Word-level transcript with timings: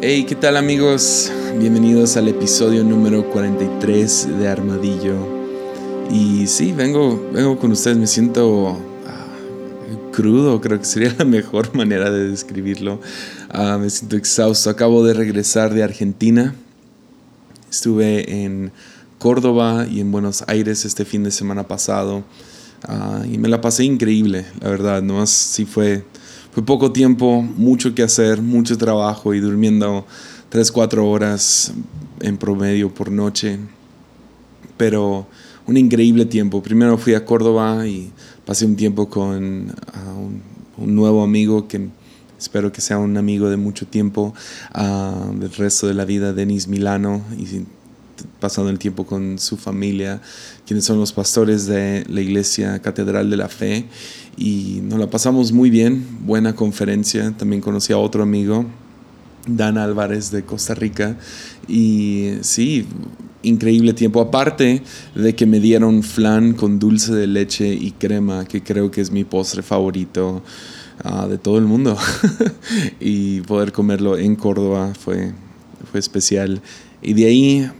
Hey, 0.00 0.26
¿qué 0.28 0.36
tal 0.36 0.56
amigos? 0.56 1.28
Bienvenidos 1.58 2.16
al 2.16 2.28
episodio 2.28 2.84
número 2.84 3.28
43 3.30 4.38
de 4.38 4.46
Armadillo. 4.46 5.16
Y 6.08 6.46
sí, 6.46 6.70
vengo, 6.70 7.28
vengo 7.32 7.58
con 7.58 7.72
ustedes, 7.72 7.96
me 7.96 8.06
siento 8.06 8.78
ah, 9.08 9.26
crudo, 10.12 10.60
creo 10.60 10.78
que 10.78 10.84
sería 10.84 11.12
la 11.18 11.24
mejor 11.24 11.74
manera 11.76 12.12
de 12.12 12.28
describirlo. 12.28 13.00
Ah, 13.50 13.76
me 13.76 13.90
siento 13.90 14.16
exhausto, 14.16 14.70
acabo 14.70 15.04
de 15.04 15.14
regresar 15.14 15.74
de 15.74 15.82
Argentina. 15.82 16.54
Estuve 17.68 18.44
en 18.44 18.70
Córdoba 19.18 19.84
y 19.90 19.98
en 19.98 20.12
Buenos 20.12 20.44
Aires 20.46 20.84
este 20.84 21.04
fin 21.04 21.24
de 21.24 21.32
semana 21.32 21.66
pasado. 21.66 22.22
Ah, 22.84 23.24
y 23.28 23.36
me 23.36 23.48
la 23.48 23.60
pasé 23.60 23.82
increíble, 23.82 24.46
la 24.60 24.70
verdad. 24.70 25.02
Nomás 25.02 25.30
sí 25.30 25.64
fue 25.64 26.04
fue 26.58 26.64
poco 26.64 26.90
tiempo, 26.90 27.40
mucho 27.40 27.94
que 27.94 28.02
hacer, 28.02 28.42
mucho 28.42 28.76
trabajo 28.76 29.32
y 29.32 29.38
durmiendo 29.38 30.04
3, 30.48 30.72
4 30.72 31.08
horas 31.08 31.72
en 32.18 32.36
promedio 32.36 32.92
por 32.92 33.12
noche. 33.12 33.60
Pero 34.76 35.28
un 35.68 35.76
increíble 35.76 36.24
tiempo. 36.24 36.60
Primero 36.60 36.98
fui 36.98 37.14
a 37.14 37.24
Córdoba 37.24 37.86
y 37.86 38.10
pasé 38.44 38.66
un 38.66 38.74
tiempo 38.74 39.08
con 39.08 39.72
un, 40.76 40.96
nuevo 40.96 41.22
amigo 41.22 41.68
que 41.68 41.90
espero 42.36 42.72
que 42.72 42.80
sea 42.80 42.98
un 42.98 43.16
amigo 43.16 43.48
de 43.50 43.56
mucho 43.56 43.86
tiempo, 43.86 44.34
uh, 44.74 45.38
del 45.38 45.52
resto 45.52 45.86
de 45.86 45.94
la 45.94 46.04
vida, 46.04 46.32
Denis 46.32 46.66
Milano, 46.66 47.22
y 47.38 47.46
pasando 48.40 48.68
el 48.70 48.80
tiempo 48.80 49.06
con 49.06 49.38
su 49.38 49.56
familia, 49.56 50.20
quienes 50.66 50.84
son 50.84 50.98
los 50.98 51.12
pastores 51.12 51.66
de 51.66 52.04
la 52.08 52.20
Iglesia 52.20 52.80
Catedral 52.80 53.30
de 53.30 53.36
la 53.36 53.48
Fe. 53.48 53.86
Y 54.38 54.80
nos 54.84 55.00
la 55.00 55.10
pasamos 55.10 55.50
muy 55.50 55.68
bien, 55.68 56.06
buena 56.24 56.54
conferencia. 56.54 57.34
También 57.36 57.60
conocí 57.60 57.92
a 57.92 57.98
otro 57.98 58.22
amigo, 58.22 58.64
Dan 59.48 59.76
Álvarez 59.78 60.30
de 60.30 60.44
Costa 60.44 60.76
Rica. 60.76 61.16
Y 61.66 62.34
sí, 62.42 62.86
increíble 63.42 63.94
tiempo. 63.94 64.20
Aparte 64.20 64.82
de 65.16 65.34
que 65.34 65.44
me 65.44 65.58
dieron 65.58 66.04
flan 66.04 66.52
con 66.52 66.78
dulce 66.78 67.12
de 67.12 67.26
leche 67.26 67.66
y 67.66 67.90
crema, 67.90 68.44
que 68.44 68.62
creo 68.62 68.92
que 68.92 69.00
es 69.00 69.10
mi 69.10 69.24
postre 69.24 69.62
favorito 69.62 70.40
ah, 71.02 71.26
de 71.26 71.38
todo 71.38 71.58
el 71.58 71.64
mundo. 71.64 71.96
y 73.00 73.40
poder 73.40 73.72
comerlo 73.72 74.16
en 74.16 74.36
Córdoba 74.36 74.92
fue, 74.94 75.32
fue 75.90 75.98
especial. 75.98 76.62
Y 77.02 77.14
de 77.14 77.26
ahí 77.26 77.70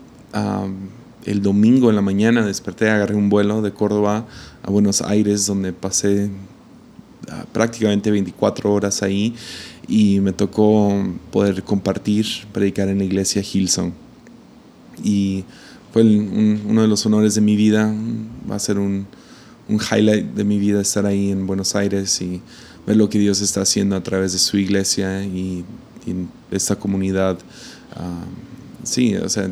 el 1.29 1.43
domingo 1.43 1.91
en 1.91 1.97
la 1.97 2.03
mañana 2.03 2.45
desperté, 2.45 2.89
agarré 2.89 3.15
un 3.15 3.29
vuelo 3.29 3.61
de 3.61 3.73
Córdoba 3.73 4.27
a 4.63 4.71
Buenos 4.71 5.03
Aires, 5.03 5.45
donde 5.45 5.75
pasé 5.75 6.31
ah, 7.31 7.45
prácticamente 7.53 8.11
24 8.11 8.73
horas 8.73 9.03
ahí 9.03 9.35
y 9.87 10.21
me 10.21 10.33
tocó 10.33 10.91
poder 11.31 11.63
compartir, 11.65 12.27
predicar 12.53 12.89
en 12.89 12.99
la 12.99 13.05
iglesia 13.05 13.43
Hilson. 13.43 13.93
Y 15.05 15.45
fue 15.93 16.03
uno 16.03 16.81
de 16.83 16.89
los 16.89 17.05
honores 17.05 17.35
de 17.35 17.43
mi 17.43 17.57
vida, 17.57 17.95
va 18.51 18.57
a 18.57 18.59
ser 18.59 18.79
un, 18.79 19.07
highlight 19.69 20.33
de 20.35 20.45
mi 20.45 20.59
vida 20.59 20.81
estar 20.81 21.05
ahí 21.05 21.31
en 21.31 21.47
Buenos 21.47 21.75
Aires 21.75 22.23
y 22.23 22.41
ver 22.87 22.97
lo 22.97 23.11
que 23.11 23.19
Dios 23.19 23.43
está 23.43 23.61
haciendo 23.61 23.97
a 23.97 24.03
través 24.03 24.33
de 24.33 24.39
su 24.39 24.57
iglesia 24.57 25.25
y, 25.25 25.65
esta 26.51 26.75
comunidad. 26.75 27.39
Ah, 27.95 28.25
sí, 28.83 29.15
o 29.17 29.29
sea, 29.29 29.51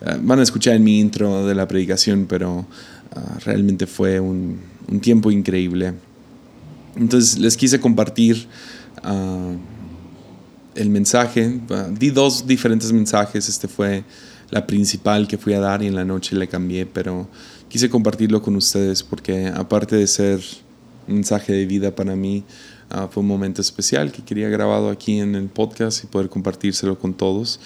van 0.00 0.38
a 0.38 0.42
escuchar 0.42 0.74
en 0.74 0.84
mi 0.84 1.00
intro 1.00 1.46
de 1.46 1.54
la 1.54 1.66
predicación, 1.66 2.26
pero 2.28 2.66
ah, 3.14 3.38
realmente 3.44 3.86
fue 3.86 4.20
un, 4.20 4.60
tiempo 5.00 5.30
increíble. 5.30 5.94
Entonces 6.96 7.38
les 7.38 7.56
quise 7.56 7.80
compartir 7.80 8.46
ah, 9.02 9.52
el 10.74 10.90
mensaje. 10.90 11.60
Ah, 11.70 11.88
di 11.90 12.10
dos 12.10 12.46
diferentes 12.46 12.92
mensajes. 12.92 13.48
Este 13.48 13.68
fue 13.68 14.04
la 14.50 14.66
principal 14.66 15.26
que 15.26 15.38
fui 15.38 15.54
a 15.54 15.60
dar 15.60 15.82
y 15.82 15.86
en 15.86 15.94
la 15.94 16.04
noche 16.04 16.36
le 16.36 16.46
cambié, 16.46 16.86
pero 16.86 17.28
quise 17.68 17.90
compartirlo 17.90 18.40
con 18.42 18.54
ustedes 18.56 19.02
porque 19.02 19.48
aparte 19.48 19.96
de 19.96 20.06
ser 20.06 20.40
un 21.08 21.16
mensaje 21.16 21.52
de 21.52 21.66
vida 21.66 21.94
para 21.94 22.14
mí, 22.14 22.44
fue 23.10 23.20
un 23.20 23.26
momento 23.26 23.60
especial 23.60 24.12
que 24.12 24.22
quería 24.22 24.48
grabado 24.48 24.90
aquí 24.90 25.18
en 25.18 25.34
el 25.34 25.48
podcast 25.48 26.04
y 26.04 26.06
poder 26.06 26.28
compartírselo 26.28 26.96
con 26.96 27.14
todos 27.14 27.58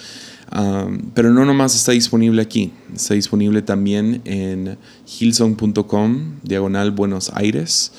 pero 1.13 1.31
no 1.31 1.45
nomás 1.45 1.75
está 1.75 1.93
disponible 1.93 2.41
aquí, 2.41 2.73
está 2.93 3.13
disponible 3.13 3.61
también 3.61 4.21
en 4.25 4.77
hillsong.com, 5.07 6.39
diagonal 6.43 6.91
Buenos 6.91 7.31
Aires. 7.33 7.91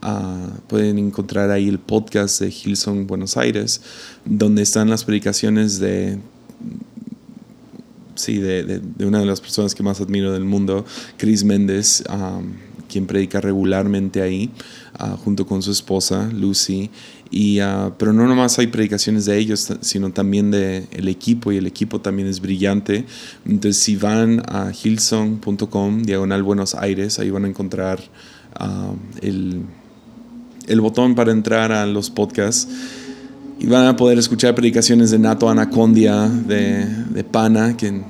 Uh, 0.00 0.56
pueden 0.68 0.96
encontrar 0.98 1.50
ahí 1.50 1.68
el 1.68 1.80
podcast 1.80 2.40
de 2.40 2.50
Hillsong 2.50 3.08
Buenos 3.08 3.36
Aires, 3.36 3.80
donde 4.24 4.62
están 4.62 4.88
las 4.88 5.02
predicaciones 5.02 5.80
de, 5.80 6.20
sí, 8.14 8.38
de, 8.38 8.80
una 9.00 9.18
de 9.18 9.26
las 9.26 9.40
personas 9.40 9.74
que 9.74 9.82
más 9.82 10.00
admiro 10.00 10.32
del 10.32 10.44
mundo, 10.44 10.86
Chris 11.16 11.42
Méndez, 11.42 12.04
quien 12.88 13.06
predica 13.06 13.40
regularmente 13.40 14.22
ahí, 14.22 14.50
uh, 15.00 15.16
junto 15.16 15.46
con 15.46 15.62
su 15.62 15.72
esposa, 15.72 16.30
Lucy. 16.32 16.90
Y, 17.30 17.60
uh, 17.60 17.92
pero 17.98 18.12
no 18.12 18.26
nomás 18.26 18.58
hay 18.58 18.68
predicaciones 18.68 19.26
de 19.26 19.36
ellos, 19.36 19.72
sino 19.80 20.10
también 20.12 20.50
del 20.50 20.86
el 20.92 21.08
equipo, 21.08 21.52
y 21.52 21.58
el 21.58 21.66
equipo 21.66 22.00
también 22.00 22.28
es 22.28 22.40
brillante. 22.40 23.04
Entonces, 23.44 23.82
si 23.82 23.96
van 23.96 24.42
a 24.48 24.72
hillsong.com, 24.72 26.02
diagonal 26.02 26.42
Buenos 26.42 26.74
Aires, 26.74 27.18
ahí 27.18 27.30
van 27.30 27.44
a 27.44 27.48
encontrar 27.48 28.00
uh, 28.60 28.94
el, 29.20 29.62
el 30.66 30.80
botón 30.80 31.14
para 31.14 31.32
entrar 31.32 31.72
a 31.72 31.86
los 31.86 32.10
podcasts. 32.10 32.68
Y 33.60 33.66
van 33.66 33.86
a 33.86 33.96
poder 33.96 34.18
escuchar 34.18 34.54
predicaciones 34.54 35.10
de 35.10 35.18
Nato 35.18 35.50
Anacondia, 35.50 36.28
de, 36.28 36.86
de 36.86 37.24
Pana, 37.24 37.76
que 37.76 38.02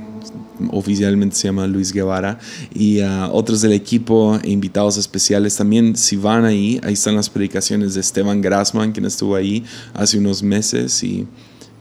oficialmente 0.71 1.37
se 1.37 1.49
llama 1.49 1.67
Luis 1.67 1.93
Guevara, 1.93 2.39
y 2.75 3.01
uh, 3.01 3.31
otros 3.33 3.61
del 3.61 3.73
equipo 3.73 4.39
invitados 4.45 4.97
especiales 4.97 5.57
también. 5.57 5.97
Si 5.97 6.17
van 6.17 6.45
ahí, 6.45 6.81
ahí 6.83 6.95
están 6.95 7.17
las 7.17 7.31
predicaciones 7.31 7.95
de 7.95 8.01
Esteban 8.01 8.41
Grassman, 8.41 8.93
quien 8.93 9.07
estuvo 9.07 9.37
ahí 9.37 9.65
hace 9.95 10.19
unos 10.19 10.43
meses, 10.43 11.03
y, 11.03 11.27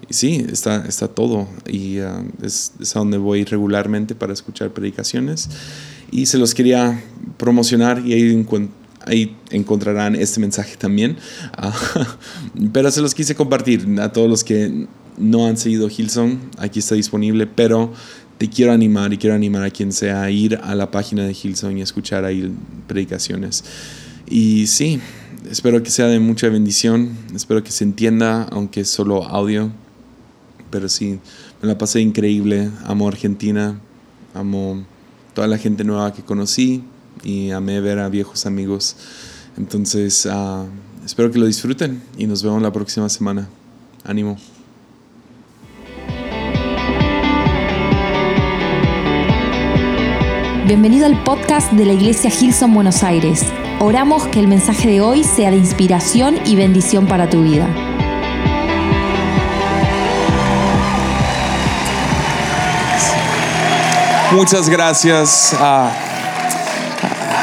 sí, 0.09 0.45
está, 0.51 0.85
está 0.87 1.07
todo, 1.07 1.47
y 1.67 1.99
uh, 1.99 2.25
es, 2.41 2.71
a 2.95 2.99
donde 2.99 3.17
voy 3.17 3.43
regularmente 3.43 4.15
para 4.15 4.33
escuchar 4.33 4.71
predicaciones. 4.71 5.49
Y 6.09 6.27
se 6.27 6.37
los 6.37 6.53
quería 6.53 7.03
promocionar 7.37 8.01
y 8.05 8.13
ahí 8.13 8.45
ahí 9.05 9.35
encontrarán 9.51 10.15
este 10.15 10.39
mensaje 10.39 10.77
también. 10.77 11.17
Uh, 11.57 12.69
pero 12.73 12.91
se 12.91 13.01
los 13.01 13.13
quise 13.13 13.35
compartir 13.35 13.85
a 13.99 14.11
todos 14.11 14.29
los 14.29 14.43
que 14.43 14.87
no 15.17 15.47
han 15.47 15.57
seguido 15.57 15.89
Hilson. 15.89 16.39
Aquí 16.57 16.79
está 16.79 16.95
disponible, 16.95 17.47
pero 17.47 17.91
te 18.37 18.49
quiero 18.49 18.71
animar 18.71 19.13
y 19.13 19.17
quiero 19.17 19.35
animar 19.35 19.63
a 19.63 19.69
quien 19.69 19.91
sea 19.91 20.21
a 20.21 20.31
ir 20.31 20.59
a 20.63 20.75
la 20.75 20.91
página 20.91 21.25
de 21.25 21.33
Hillsong 21.33 21.77
y 21.77 21.81
escuchar 21.81 22.25
ahí 22.25 22.53
predicaciones. 22.87 23.63
Y 24.29 24.67
sí, 24.67 24.99
espero 25.49 25.81
que 25.81 25.89
sea 25.89 26.07
de 26.07 26.19
mucha 26.19 26.49
bendición, 26.49 27.17
espero 27.33 27.63
que 27.63 27.71
se 27.71 27.83
entienda, 27.83 28.43
aunque 28.51 28.81
es 28.81 28.89
solo 28.89 29.23
audio. 29.23 29.71
Pero 30.69 30.89
sí, 30.89 31.19
me 31.61 31.67
la 31.67 31.77
pasé 31.77 32.01
increíble, 32.01 32.69
amo 32.85 33.07
Argentina, 33.07 33.79
amo 34.33 34.85
toda 35.33 35.47
la 35.47 35.57
gente 35.57 35.83
nueva 35.83 36.13
que 36.13 36.23
conocí 36.23 36.83
y 37.23 37.51
amé 37.51 37.79
ver 37.79 37.99
a 37.99 38.09
viejos 38.09 38.45
amigos. 38.45 38.95
Entonces, 39.57 40.27
ah, 40.29 40.65
espero 41.05 41.31
que 41.31 41.39
lo 41.39 41.45
disfruten 41.45 42.01
y 42.17 42.27
nos 42.27 42.43
vemos 42.43 42.61
la 42.61 42.71
próxima 42.71 43.09
semana. 43.09 43.47
Ánimo. 44.03 44.37
Bienvenido 50.67 51.05
al 51.05 51.23
podcast 51.23 51.71
de 51.71 51.85
la 51.85 51.93
Iglesia 51.93 52.29
Gilson 52.29 52.73
Buenos 52.73 53.01
Aires. 53.01 53.45
Oramos 53.79 54.27
que 54.27 54.41
el 54.41 54.49
mensaje 54.49 54.89
de 54.89 54.99
hoy 54.99 55.23
sea 55.23 55.49
de 55.49 55.55
inspiración 55.55 56.35
y 56.45 56.57
bendición 56.57 57.07
para 57.07 57.29
tu 57.29 57.41
vida. 57.41 57.65
Muchas 64.33 64.67
gracias. 64.67 65.55
Ah, 65.57 65.89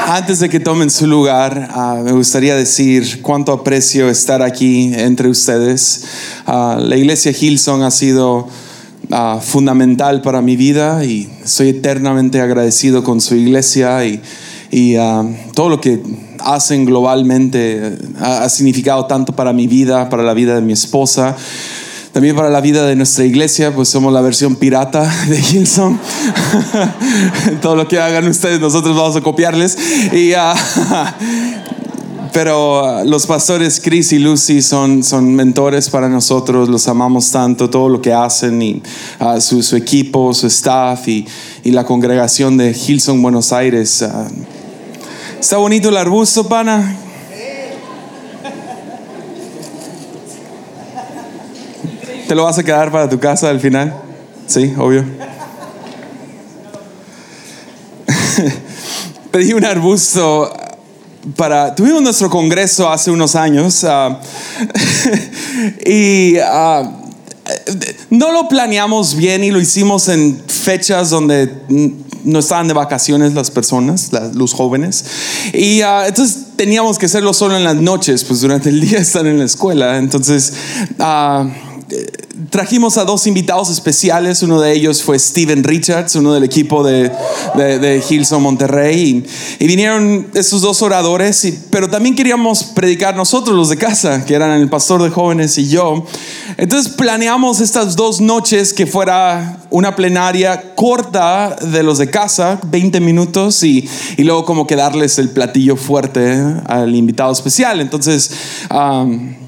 antes 0.06 0.40
de 0.40 0.50
que 0.50 0.60
tomen 0.60 0.90
su 0.90 1.06
lugar, 1.06 1.70
ah, 1.72 2.02
me 2.04 2.12
gustaría 2.12 2.54
decir 2.54 3.22
cuánto 3.22 3.52
aprecio 3.52 4.10
estar 4.10 4.42
aquí 4.42 4.92
entre 4.94 5.30
ustedes. 5.30 6.04
Ah, 6.44 6.76
la 6.78 6.98
iglesia 6.98 7.32
Gilson 7.32 7.84
ha 7.84 7.90
sido 7.90 8.50
Ah, 9.10 9.38
fundamental 9.42 10.22
para 10.22 10.40
mi 10.40 10.56
vida 10.56 11.04
y 11.04 11.28
soy 11.44 11.70
eternamente 11.70 12.40
agradecido 12.40 13.04
con 13.04 13.20
su 13.20 13.34
iglesia 13.34 14.04
y, 14.06 14.20
y 14.70 14.96
ah, 14.96 15.24
todo 15.54 15.68
lo 15.68 15.80
que 15.80 16.00
hacen 16.40 16.84
globalmente 16.84 17.88
eh, 17.88 17.98
ha, 18.20 18.48
significado 18.48 19.06
tanto 19.06 19.34
para 19.34 19.52
mi 19.52 19.66
vida, 19.66 20.08
para 20.08 20.22
la 20.22 20.32
vida 20.32 20.54
de 20.54 20.62
mi 20.62 20.72
esposa. 20.72 21.36
También 22.12 22.36
para 22.36 22.48
la 22.48 22.60
vida 22.60 22.86
de 22.86 22.94
nuestra 22.94 23.24
iglesia, 23.24 23.74
pues 23.74 23.88
somos 23.88 24.12
la 24.12 24.20
versión 24.20 24.56
pirata 24.56 25.02
de 25.28 25.38
Hillsong. 25.40 25.98
Todo 27.60 27.76
lo 27.76 27.88
que 27.88 27.98
hagan 27.98 28.26
ustedes, 28.28 28.60
nosotros 28.60 28.96
vamos 28.96 29.16
a 29.16 29.20
copiarles. 29.20 29.76
Y, 30.12 30.32
uh, 30.32 30.54
pero 32.34 33.00
uh, 33.00 33.04
los 33.08 33.26
pastores 33.26 33.80
Chris 33.80 34.12
y 34.12 34.18
Lucy 34.18 34.60
son, 34.60 35.04
son 35.04 35.32
mentores 35.36 35.88
para 35.88 36.08
nosotros, 36.08 36.68
los 36.68 36.88
amamos 36.88 37.30
tanto, 37.30 37.70
todo 37.70 37.88
lo 37.88 38.02
que 38.02 38.12
hacen 38.12 38.60
y 38.60 38.82
uh, 39.20 39.40
su, 39.40 39.76
equipo, 39.76 40.34
su 40.34 40.48
staff 40.48 41.06
y, 41.06 41.24
y, 41.62 41.70
la 41.70 41.84
congregación 41.84 42.56
de 42.56 42.72
Hilson, 42.72 43.22
Buenos 43.22 43.52
Aires. 43.52 44.02
Uh, 44.02 44.26
¿Está 45.38 45.58
bonito 45.58 45.90
el 45.90 45.96
arbusto, 45.96 46.48
pana? 46.48 46.96
¿Te 52.26 52.34
lo 52.34 52.42
vas 52.42 52.58
a 52.58 52.64
quedar 52.64 52.90
para 52.90 53.08
tu 53.08 53.20
casa 53.20 53.48
al 53.48 53.60
final? 53.60 53.94
Sí, 54.48 54.74
obvio. 54.76 55.04
Pedí 59.30 59.52
un 59.52 59.64
arbusto 59.64 60.52
para... 61.36 61.74
Tuvimos 61.74 62.02
nuestro 62.02 62.30
congreso 62.30 62.90
hace 62.90 63.10
unos 63.10 63.34
años 63.34 63.84
uh, 63.84 64.16
y 65.86 66.36
uh, 66.38 67.04
no 68.10 68.32
lo 68.32 68.48
planeamos 68.48 69.14
bien 69.16 69.44
y 69.44 69.50
lo 69.50 69.60
hicimos 69.60 70.08
en 70.08 70.40
fechas 70.46 71.10
donde 71.10 71.50
no 72.24 72.38
estaban 72.38 72.68
de 72.68 72.74
vacaciones 72.74 73.34
las 73.34 73.50
personas, 73.50 74.10
los 74.34 74.52
jóvenes. 74.54 75.04
Y 75.52 75.82
uh, 75.82 76.06
entonces 76.06 76.44
teníamos 76.56 76.98
que 76.98 77.06
hacerlo 77.06 77.34
solo 77.34 77.56
en 77.56 77.64
las 77.64 77.76
noches, 77.76 78.24
pues 78.24 78.40
durante 78.40 78.70
el 78.70 78.80
día 78.80 78.98
están 79.00 79.26
en 79.26 79.38
la 79.38 79.44
escuela. 79.44 79.98
Entonces 79.98 80.52
trajimos 82.50 82.96
a 82.96 83.04
dos 83.04 83.26
invitados 83.26 83.70
especiales. 83.70 84.42
Uno 84.42 84.60
de 84.60 84.72
ellos 84.72 85.02
fue 85.02 85.18
Steven 85.18 85.64
Richards, 85.64 86.14
uno 86.16 86.34
del 86.34 86.44
equipo 86.44 86.84
de, 86.84 87.10
de, 87.54 87.78
de 87.78 88.38
Monterrey. 88.38 89.24
Y, 89.58 89.66
vinieron 89.66 90.28
esos 90.34 90.60
dos 90.60 90.82
oradores, 90.82 91.46
pero 91.70 91.88
también 91.88 92.14
queríamos 92.14 92.64
predicar 92.64 93.16
nosotros, 93.16 93.56
los 93.56 93.68
de 93.68 93.76
casa, 93.76 94.24
que 94.24 94.34
eran 94.34 94.60
el 94.60 94.68
pastor 94.68 95.02
de 95.02 95.10
jóvenes 95.10 95.58
y 95.58 95.68
yo. 95.68 96.04
Entonces 96.56 96.92
planeamos 96.92 97.60
estas 97.60 97.96
dos 97.96 98.20
noches 98.20 98.72
que 98.72 98.86
fuera 98.86 99.58
una 99.70 99.96
plenaria 99.96 100.74
corta 100.74 101.56
de 101.60 101.82
los 101.82 101.98
de 101.98 102.10
casa, 102.10 102.60
20 102.66 103.00
minutos, 103.00 103.62
y, 103.62 103.88
y 104.16 104.22
luego 104.22 104.44
como 104.44 104.66
que 104.66 104.76
darles 104.76 105.18
el 105.18 105.30
platillo 105.30 105.76
fuerte 105.76 106.42
al 106.66 106.94
invitado 106.94 107.32
especial. 107.32 107.80
Entonces... 107.80 108.30
Um, 108.70 109.43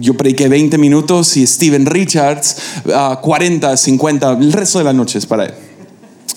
yo 0.00 0.14
prediqué 0.14 0.48
20 0.48 0.78
minutos 0.78 1.36
y 1.36 1.46
Steven 1.46 1.86
Richards 1.86 2.56
40, 3.20 3.76
50, 3.76 4.32
el 4.32 4.52
resto 4.52 4.78
de 4.78 4.84
la 4.84 4.92
noche 4.92 5.18
es 5.18 5.26
para 5.26 5.46
él. 5.46 5.54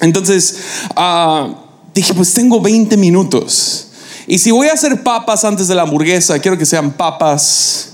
Entonces 0.01 0.57
uh, 0.97 1.53
dije, 1.93 2.13
pues 2.13 2.33
tengo 2.33 2.61
20 2.61 2.97
minutos. 2.97 3.87
Y 4.27 4.39
si 4.39 4.51
voy 4.51 4.67
a 4.67 4.73
hacer 4.73 5.03
papas 5.03 5.45
antes 5.45 5.67
de 5.67 5.75
la 5.75 5.83
hamburguesa, 5.83 6.39
quiero 6.39 6.57
que 6.57 6.65
sean 6.65 6.93
papas 6.93 7.89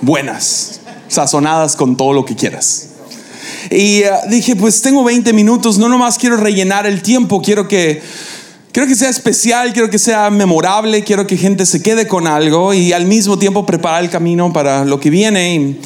buenas, 0.00 0.80
sazonadas 1.08 1.76
con 1.76 1.96
todo 1.96 2.12
lo 2.12 2.24
que 2.24 2.34
quieras. 2.34 2.88
Y 3.70 4.02
uh, 4.02 4.28
dije, 4.30 4.56
pues 4.56 4.82
tengo 4.82 5.04
20 5.04 5.32
minutos, 5.32 5.78
no 5.78 5.88
nomás 5.88 6.18
quiero 6.18 6.36
rellenar 6.36 6.86
el 6.86 7.02
tiempo, 7.02 7.40
quiero 7.42 7.68
que 7.68 8.02
Quiero 8.74 8.88
que 8.88 8.96
sea 8.96 9.08
especial, 9.08 9.72
quiero 9.72 9.88
que 9.88 10.00
sea 10.00 10.30
memorable, 10.30 11.04
quiero 11.04 11.28
que 11.28 11.36
gente 11.36 11.64
se 11.64 11.80
quede 11.80 12.08
con 12.08 12.26
algo 12.26 12.74
y 12.74 12.92
al 12.92 13.06
mismo 13.06 13.38
tiempo 13.38 13.64
preparar 13.64 14.02
el 14.02 14.10
camino 14.10 14.52
para 14.52 14.84
lo 14.84 14.98
que 14.98 15.10
viene. 15.10 15.76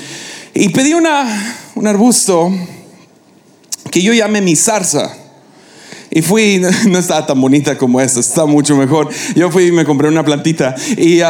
Y, 0.55 0.71
pedí 0.71 0.95
una, 0.95 1.67
un 1.75 1.87
arbusto 1.87 2.51
que 3.91 4.01
yo 4.01 4.15
llamé 4.15 4.41
mi 4.41 4.57
zarza. 4.57 5.15
Y 6.11 6.23
fui, 6.23 6.63
no 6.89 6.99
estaba 6.99 7.27
tan 7.27 7.39
bonita 7.39 7.77
como 7.77 8.01
esta, 8.01 8.21
está 8.21 8.47
mucho 8.47 8.75
mejor. 8.75 9.11
Yo 9.37 9.51
fui 9.51 9.65
y 9.65 9.73
me 9.73 9.85
compré 9.85 10.09
una 10.09 10.25
plantita 10.25 10.75
y, 10.97 11.21
uh, 11.21 11.27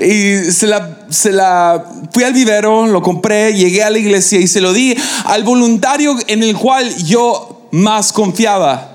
y 0.02 0.50
se, 0.50 0.66
la, 0.68 1.00
se 1.10 1.32
la 1.32 1.84
fui 2.14 2.24
al 2.24 2.32
vivero, 2.32 2.86
lo 2.86 3.02
compré, 3.02 3.52
llegué 3.52 3.82
a 3.82 3.90
la 3.90 3.98
iglesia 3.98 4.40
y 4.40 4.48
se 4.48 4.62
lo 4.62 4.72
di 4.72 4.96
al 5.26 5.44
voluntario 5.44 6.16
en 6.28 6.42
el 6.42 6.56
cual 6.56 6.96
yo 7.04 7.68
más 7.72 8.10
confiaba. 8.10 8.91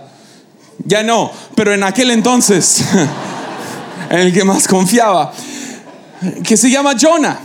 Ya 0.85 1.03
no, 1.03 1.31
pero 1.55 1.73
en 1.73 1.83
aquel 1.83 2.11
entonces, 2.11 2.83
en 4.09 4.19
el 4.19 4.33
que 4.33 4.43
más 4.43 4.67
confiaba, 4.67 5.33
que 6.43 6.57
se 6.57 6.69
llama 6.69 6.93
Jonah. 6.99 7.39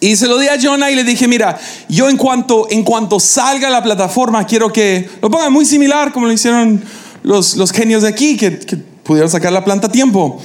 Y 0.00 0.16
se 0.16 0.26
lo 0.26 0.36
di 0.36 0.48
a 0.48 0.60
Jonah 0.60 0.90
y 0.90 0.96
le 0.96 1.04
dije, 1.04 1.28
mira, 1.28 1.58
yo 1.88 2.08
en 2.08 2.16
cuanto, 2.16 2.66
en 2.70 2.82
cuanto 2.82 3.20
salga 3.20 3.70
la 3.70 3.82
plataforma, 3.82 4.44
quiero 4.44 4.72
que 4.72 5.08
lo 5.20 5.30
pongan 5.30 5.52
muy 5.52 5.64
similar 5.64 6.12
como 6.12 6.26
lo 6.26 6.32
hicieron 6.32 6.82
los, 7.22 7.56
los 7.56 7.70
genios 7.70 8.02
de 8.02 8.08
aquí, 8.08 8.36
que, 8.36 8.58
que 8.58 8.76
pudieron 8.76 9.30
sacar 9.30 9.52
la 9.52 9.64
planta 9.64 9.86
a 9.86 9.92
tiempo. 9.92 10.40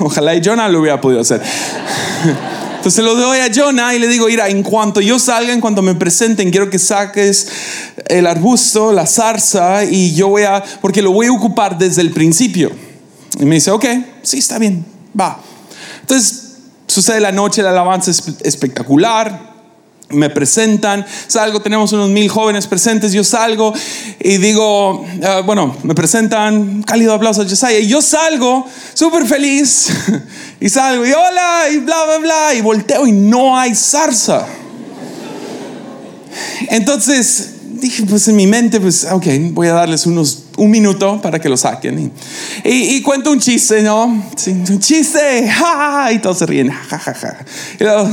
Ojalá 0.00 0.34
y 0.34 0.42
Jonah 0.44 0.68
lo 0.68 0.80
hubiera 0.80 1.00
podido 1.00 1.20
hacer. 1.20 1.40
Entonces 2.84 3.02
lo 3.02 3.14
doy 3.14 3.38
a 3.38 3.48
Jonah 3.50 3.94
y 3.94 3.98
le 3.98 4.06
digo, 4.08 4.26
mira, 4.26 4.46
en 4.50 4.62
cuanto 4.62 5.00
yo 5.00 5.18
salga, 5.18 5.54
en 5.54 5.62
cuanto 5.62 5.80
me 5.80 5.94
presenten, 5.94 6.50
quiero 6.50 6.68
que 6.68 6.78
saques 6.78 7.48
el 8.08 8.26
arbusto, 8.26 8.92
la 8.92 9.06
zarza, 9.06 9.86
y 9.86 10.14
yo 10.14 10.28
voy 10.28 10.42
a, 10.42 10.62
porque 10.82 11.00
lo 11.00 11.10
voy 11.10 11.28
a 11.28 11.32
ocupar 11.32 11.78
desde 11.78 12.02
el 12.02 12.10
principio. 12.10 12.70
Y 13.40 13.46
me 13.46 13.54
dice, 13.54 13.70
ok, 13.70 13.86
sí, 14.22 14.36
está 14.36 14.58
bien, 14.58 14.84
va. 15.18 15.40
Entonces 16.02 16.56
sucede 16.86 17.20
la 17.20 17.32
noche, 17.32 17.62
la 17.62 17.70
alabanza 17.70 18.10
es 18.10 18.22
espectacular 18.42 19.53
me 20.14 20.30
presentan, 20.30 21.04
salgo, 21.26 21.60
tenemos 21.60 21.92
unos 21.92 22.10
mil 22.10 22.28
jóvenes 22.28 22.66
presentes, 22.66 23.12
yo 23.12 23.24
salgo 23.24 23.72
y 24.20 24.38
digo, 24.38 25.04
ah, 25.22 25.42
bueno, 25.44 25.76
me 25.82 25.94
presentan, 25.94 26.82
cálido 26.82 27.12
aplauso 27.14 27.42
a 27.42 27.44
Josiah, 27.48 27.78
y 27.78 27.86
yo 27.86 28.00
salgo 28.00 28.66
súper 28.94 29.26
feliz, 29.26 29.88
y 30.60 30.68
salgo, 30.68 31.06
y 31.06 31.12
hola, 31.12 31.64
y 31.72 31.78
bla, 31.78 32.04
bla, 32.04 32.18
bla, 32.18 32.54
y 32.54 32.60
volteo 32.60 33.06
y 33.06 33.12
no 33.12 33.58
hay 33.58 33.74
zarza. 33.74 34.46
Entonces 36.70 37.54
dije, 37.84 38.04
pues 38.04 38.26
en 38.28 38.36
mi 38.36 38.46
mente, 38.46 38.80
pues, 38.80 39.06
ok, 39.10 39.26
voy 39.52 39.68
a 39.68 39.74
darles 39.74 40.06
unos, 40.06 40.44
un 40.56 40.70
minuto 40.70 41.20
para 41.20 41.38
que 41.38 41.48
lo 41.48 41.56
saquen. 41.56 42.12
Y, 42.64 43.02
cuento 43.02 43.30
un 43.30 43.40
chiste, 43.40 43.82
¿no? 43.82 44.06
un 44.06 44.80
chiste, 44.80 45.48
ja, 45.50 46.10
y 46.12 46.18
todos 46.18 46.38
se 46.38 46.46
ríen, 46.46 46.70
ja, 46.70 46.98
ja, 46.98 47.14
ja. 47.14 47.36
Y 47.78 47.84
luego, 47.84 48.10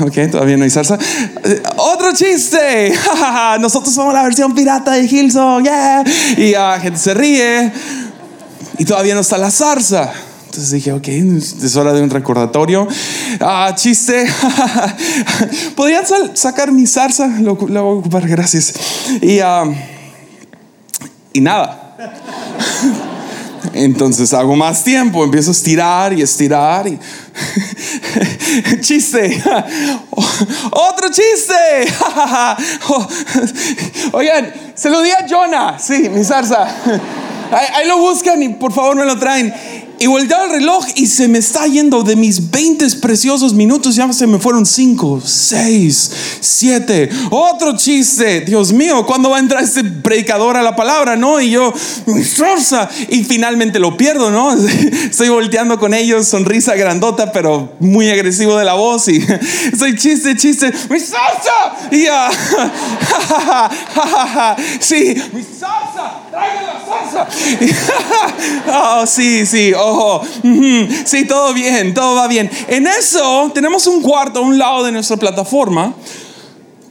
Ok, 0.00 0.30
todavía 0.30 0.56
no 0.56 0.64
hay 0.64 0.70
salsa. 0.70 0.98
Eh, 1.44 1.62
otro 1.76 2.12
chiste. 2.12 2.92
Nosotros 3.60 3.94
somos 3.94 4.12
la 4.12 4.22
versión 4.22 4.54
pirata 4.54 4.92
de 4.92 5.04
Hilson. 5.04 5.62
Yeah. 5.62 6.04
Y 6.36 6.52
la 6.52 6.80
gente 6.80 6.98
se 6.98 7.14
ríe. 7.14 7.72
Y 8.78 8.84
todavía 8.84 9.14
no 9.14 9.20
está 9.20 9.38
la 9.38 9.50
salsa. 9.50 10.12
Entonces 10.46 10.70
dije, 10.72 10.92
ok, 10.92 11.08
es 11.08 11.76
hora 11.76 11.92
de 11.92 12.02
un 12.02 12.10
recordatorio. 12.10 12.86
Ah, 13.40 13.72
chiste. 13.74 14.26
¿Podrían 15.76 16.04
sacar 16.34 16.72
mi 16.72 16.86
salsa? 16.86 17.26
Lo, 17.40 17.56
voy 17.56 17.76
a 17.76 17.82
ocupar, 17.82 18.26
gracias. 18.28 18.74
Y, 19.20 19.40
uh, 19.40 19.74
y 21.32 21.40
nada. 21.40 21.96
Entonces 23.72 24.34
hago 24.34 24.56
más 24.56 24.84
tiempo, 24.84 25.24
empiezo 25.24 25.50
a 25.50 25.52
estirar 25.52 26.12
y 26.12 26.22
estirar 26.22 26.86
y 26.86 26.98
chiste. 28.80 29.42
Otro 30.70 31.08
chiste. 31.10 31.54
Oigan, 34.12 34.52
se 34.74 34.90
lo 34.90 35.00
di 35.02 35.10
a 35.10 35.26
Jonah. 35.28 35.78
Sí, 35.78 36.08
mi 36.10 36.24
zarza. 36.24 36.66
Ahí, 37.50 37.86
lo 37.86 37.98
buscan 37.98 38.42
y 38.42 38.48
por 38.50 38.72
favor 38.72 38.96
me 38.96 39.04
lo 39.04 39.18
traen. 39.18 39.52
Y 39.98 40.06
volteo 40.06 40.44
el 40.44 40.50
reloj 40.50 40.84
y 40.96 41.06
se 41.06 41.28
me 41.28 41.38
está 41.38 41.66
yendo 41.66 42.02
de 42.02 42.16
mis 42.16 42.50
20 42.50 42.74
preciosos 43.00 43.54
minutos, 43.54 43.96
ya 43.96 44.12
se 44.12 44.26
me 44.26 44.38
fueron 44.38 44.66
5, 44.66 45.22
6, 45.24 46.10
7. 46.40 47.10
Otro 47.30 47.76
chiste. 47.76 48.42
Dios 48.42 48.72
mío, 48.72 49.06
¿cuándo 49.06 49.30
va 49.30 49.36
a 49.36 49.40
entrar 49.40 49.62
este 49.62 49.84
predicador 49.84 50.56
a 50.56 50.62
la 50.62 50.74
palabra? 50.74 51.16
No, 51.16 51.40
y 51.40 51.50
yo, 51.50 51.72
sorsa. 52.24 52.88
Y 53.08 53.24
finalmente 53.24 53.78
lo 53.78 53.96
pierdo, 53.96 54.30
¿no? 54.30 54.52
Estoy 55.10 55.28
volteando 55.28 55.78
con 55.78 55.94
ellos, 55.94 56.26
sonrisa 56.26 56.74
grandota, 56.74 57.32
pero 57.32 57.74
muy 57.78 58.10
agresivo 58.10 58.56
de 58.56 58.64
la 58.64 58.74
voz. 58.74 59.08
Y 59.08 59.24
soy 59.78 59.96
chiste, 59.96 60.36
chiste, 60.36 60.72
mi 60.90 60.98
salsa. 60.98 61.88
Y 61.90 62.04
ya, 62.04 62.30
sí, 64.80 65.14
mi 65.32 65.42
salsa, 65.42 65.83
oh, 68.72 69.06
sí, 69.06 69.46
sí, 69.46 69.72
ojo. 69.74 70.22
Sí, 71.04 71.26
todo 71.26 71.52
bien, 71.54 71.94
todo 71.94 72.16
va 72.16 72.28
bien. 72.28 72.50
En 72.68 72.86
eso 72.86 73.50
tenemos 73.54 73.86
un 73.86 74.02
cuarto 74.02 74.40
a 74.40 74.42
un 74.42 74.58
lado 74.58 74.84
de 74.84 74.92
nuestra 74.92 75.16
plataforma 75.16 75.94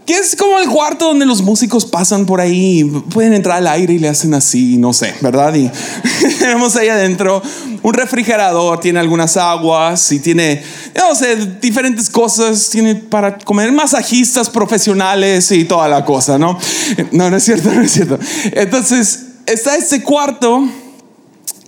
que 0.06 0.18
es 0.18 0.36
como 0.36 0.60
el 0.60 0.68
cuarto 0.68 1.08
donde 1.08 1.26
los 1.26 1.42
músicos 1.42 1.86
pasan 1.86 2.26
por 2.26 2.42
ahí, 2.42 2.84
pueden 3.12 3.34
entrar 3.34 3.58
al 3.58 3.68
aire 3.68 3.94
y 3.94 4.00
le 4.00 4.10
hacen 4.10 4.34
así, 4.34 4.78
no 4.78 4.92
sé, 4.92 5.14
¿verdad? 5.22 5.54
Y 5.56 5.72
tenemos 6.40 6.76
ahí 6.76 6.90
adentro 6.90 7.42
un 7.82 7.94
refrigerador, 7.94 8.80
tiene 8.80 9.00
algunas 9.00 9.38
aguas 9.38 10.12
y 10.12 10.20
tiene, 10.20 10.62
no 10.96 11.16
sé, 11.16 11.36
diferentes 11.62 12.10
cosas, 12.10 12.70
tiene 12.70 12.96
para 12.96 13.38
comer 13.38 13.72
masajistas 13.72 14.50
profesionales 14.50 15.52
y 15.52 15.64
toda 15.66 15.88
la 15.88 16.04
cosa, 16.04 16.38
¿no? 16.38 16.58
No, 17.12 17.30
no 17.30 17.38
es 17.38 17.44
cierto, 17.44 17.72
no 17.72 17.82
es 17.82 17.92
cierto. 17.92 18.20
Entonces, 18.52 19.28
está 19.46 19.76
este 19.76 20.02
cuarto 20.02 20.68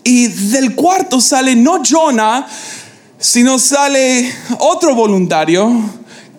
Y 0.04 0.28
del 0.28 0.76
cuarto 0.76 1.20
sale 1.20 1.56
no 1.56 1.82
Jonah, 1.84 2.46
sino 3.18 3.58
sale 3.58 4.32
otro 4.60 4.94
voluntario 4.94 5.72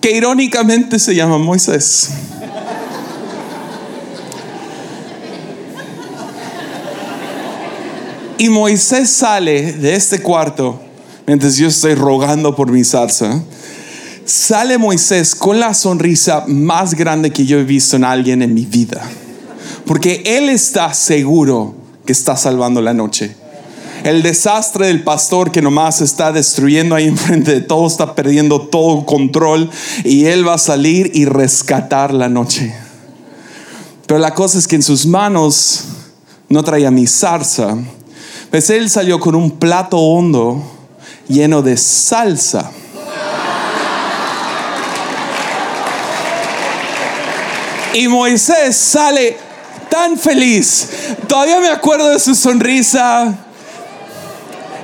que 0.00 0.12
irónicamente 0.12 1.00
se 1.00 1.16
llama 1.16 1.36
Moisés. 1.36 2.10
Y 8.38 8.48
Moisés 8.50 9.10
sale 9.10 9.72
de 9.72 9.96
este 9.96 10.20
cuarto 10.20 10.80
mientras 11.26 11.56
yo 11.56 11.66
estoy 11.66 11.96
rogando 11.96 12.54
por 12.54 12.70
mi 12.70 12.84
salsa. 12.84 13.42
Sale 14.24 14.78
Moisés 14.78 15.34
con 15.34 15.58
la 15.58 15.74
sonrisa 15.74 16.44
más 16.46 16.94
grande 16.94 17.32
que 17.32 17.44
yo 17.44 17.58
he 17.58 17.64
visto 17.64 17.96
en 17.96 18.04
alguien 18.04 18.42
en 18.42 18.54
mi 18.54 18.64
vida. 18.64 19.02
Porque 19.86 20.22
él 20.26 20.48
está 20.48 20.92
seguro 20.92 21.74
que 22.04 22.12
está 22.12 22.36
salvando 22.36 22.82
la 22.82 22.92
noche. 22.92 23.36
El 24.04 24.22
desastre 24.22 24.88
del 24.88 25.02
pastor 25.02 25.50
que 25.50 25.62
nomás 25.62 26.00
está 26.00 26.32
destruyendo 26.32 26.94
ahí 26.94 27.04
enfrente 27.08 27.52
de 27.52 27.60
todo, 27.60 27.86
está 27.86 28.14
perdiendo 28.14 28.60
todo 28.60 29.06
control 29.06 29.70
y 30.04 30.26
él 30.26 30.46
va 30.46 30.54
a 30.54 30.58
salir 30.58 31.10
y 31.14 31.24
rescatar 31.24 32.12
la 32.12 32.28
noche. 32.28 32.74
Pero 34.06 34.20
la 34.20 34.34
cosa 34.34 34.58
es 34.58 34.68
que 34.68 34.76
en 34.76 34.82
sus 34.82 35.06
manos 35.06 35.84
no 36.48 36.62
traía 36.62 36.90
mi 36.90 37.06
zarza, 37.06 37.76
pues 38.50 38.70
él 38.70 38.88
salió 38.90 39.18
con 39.18 39.34
un 39.34 39.52
plato 39.52 39.98
hondo 39.98 40.62
lleno 41.28 41.62
de 41.62 41.76
salsa. 41.76 42.70
Y 47.94 48.08
Moisés 48.08 48.76
sale 48.76 49.45
tan 49.96 50.18
feliz. 50.18 50.88
Todavía 51.26 51.58
me 51.58 51.68
acuerdo 51.68 52.10
de 52.10 52.20
su 52.20 52.34
sonrisa. 52.34 53.34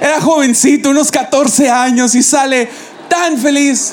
Era 0.00 0.22
jovencito, 0.22 0.88
unos 0.88 1.10
14 1.10 1.68
años, 1.68 2.14
y 2.14 2.22
sale 2.22 2.66
tan 3.10 3.36
feliz. 3.36 3.92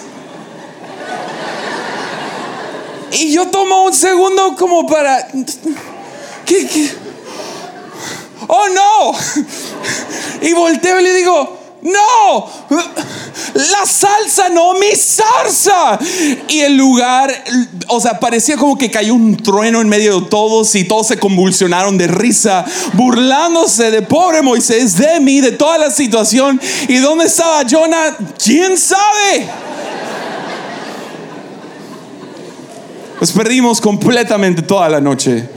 Y 3.12 3.34
yo 3.34 3.48
tomo 3.50 3.84
un 3.84 3.94
segundo 3.94 4.56
como 4.56 4.88
para... 4.88 5.28
¿Qué, 6.46 6.90
oh 8.48 8.70
no. 8.70 9.12
Y 10.42 10.54
volteo 10.54 11.02
y 11.02 11.04
le 11.04 11.14
digo, 11.16 11.59
no, 11.82 12.46
la 13.54 13.86
salsa, 13.86 14.50
no 14.50 14.74
mi 14.74 14.92
salsa. 14.96 15.98
Y 16.48 16.60
el 16.60 16.76
lugar, 16.76 17.34
o 17.88 18.02
sea, 18.02 18.20
parecía 18.20 18.58
como 18.58 18.78
que 18.78 18.92
cayó 18.92 19.14
un 19.16 19.38
trueno 19.38 19.80
en 19.80 19.88
medio 19.88 20.20
de 20.20 20.28
todos 20.28 20.76
y 20.76 20.84
todos 20.84 21.08
se 21.08 21.18
convulsionaron 21.18 21.98
de 21.98 22.08
risa, 22.08 22.66
burlándose 22.94 23.92
de 23.92 24.02
pobre 24.02 24.42
Moisés, 24.42 24.98
de 24.98 25.20
mí, 25.22 25.40
de 25.40 25.54
toda 25.54 25.78
la 25.78 25.90
situación. 25.90 26.60
¿Y 26.88 26.98
dónde 26.98 27.26
estaba 27.26 27.64
Jonah? 27.70 28.18
¿Quién 28.44 28.78
sabe? 28.78 29.48
Pues 33.20 33.32
perdimos 33.32 33.80
completamente 33.80 34.62
toda 34.62 34.90
la 34.90 35.00
noche. 35.00 35.48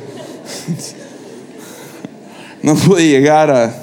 No 2.62 2.76
pude 2.76 3.09
llegar 3.09 3.50
a, 3.50 3.82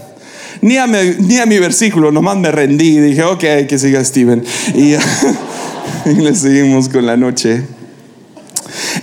ni 0.61 0.77
a, 0.77 0.87
mi, 0.87 0.97
ni 1.19 1.37
a 1.37 1.45
mi 1.45 1.57
versículo, 1.57 2.11
nomás 2.11 2.37
me 2.37 2.51
rendí 2.51 2.99
dije, 2.99 3.23
ok, 3.23 3.67
que 3.67 3.79
siga 3.79 4.03
Steven. 4.03 4.43
Y, 4.75 4.93
y 6.05 6.13
le 6.15 6.35
seguimos 6.35 6.89
con 6.89 7.05
la 7.05 7.15
noche. 7.15 7.65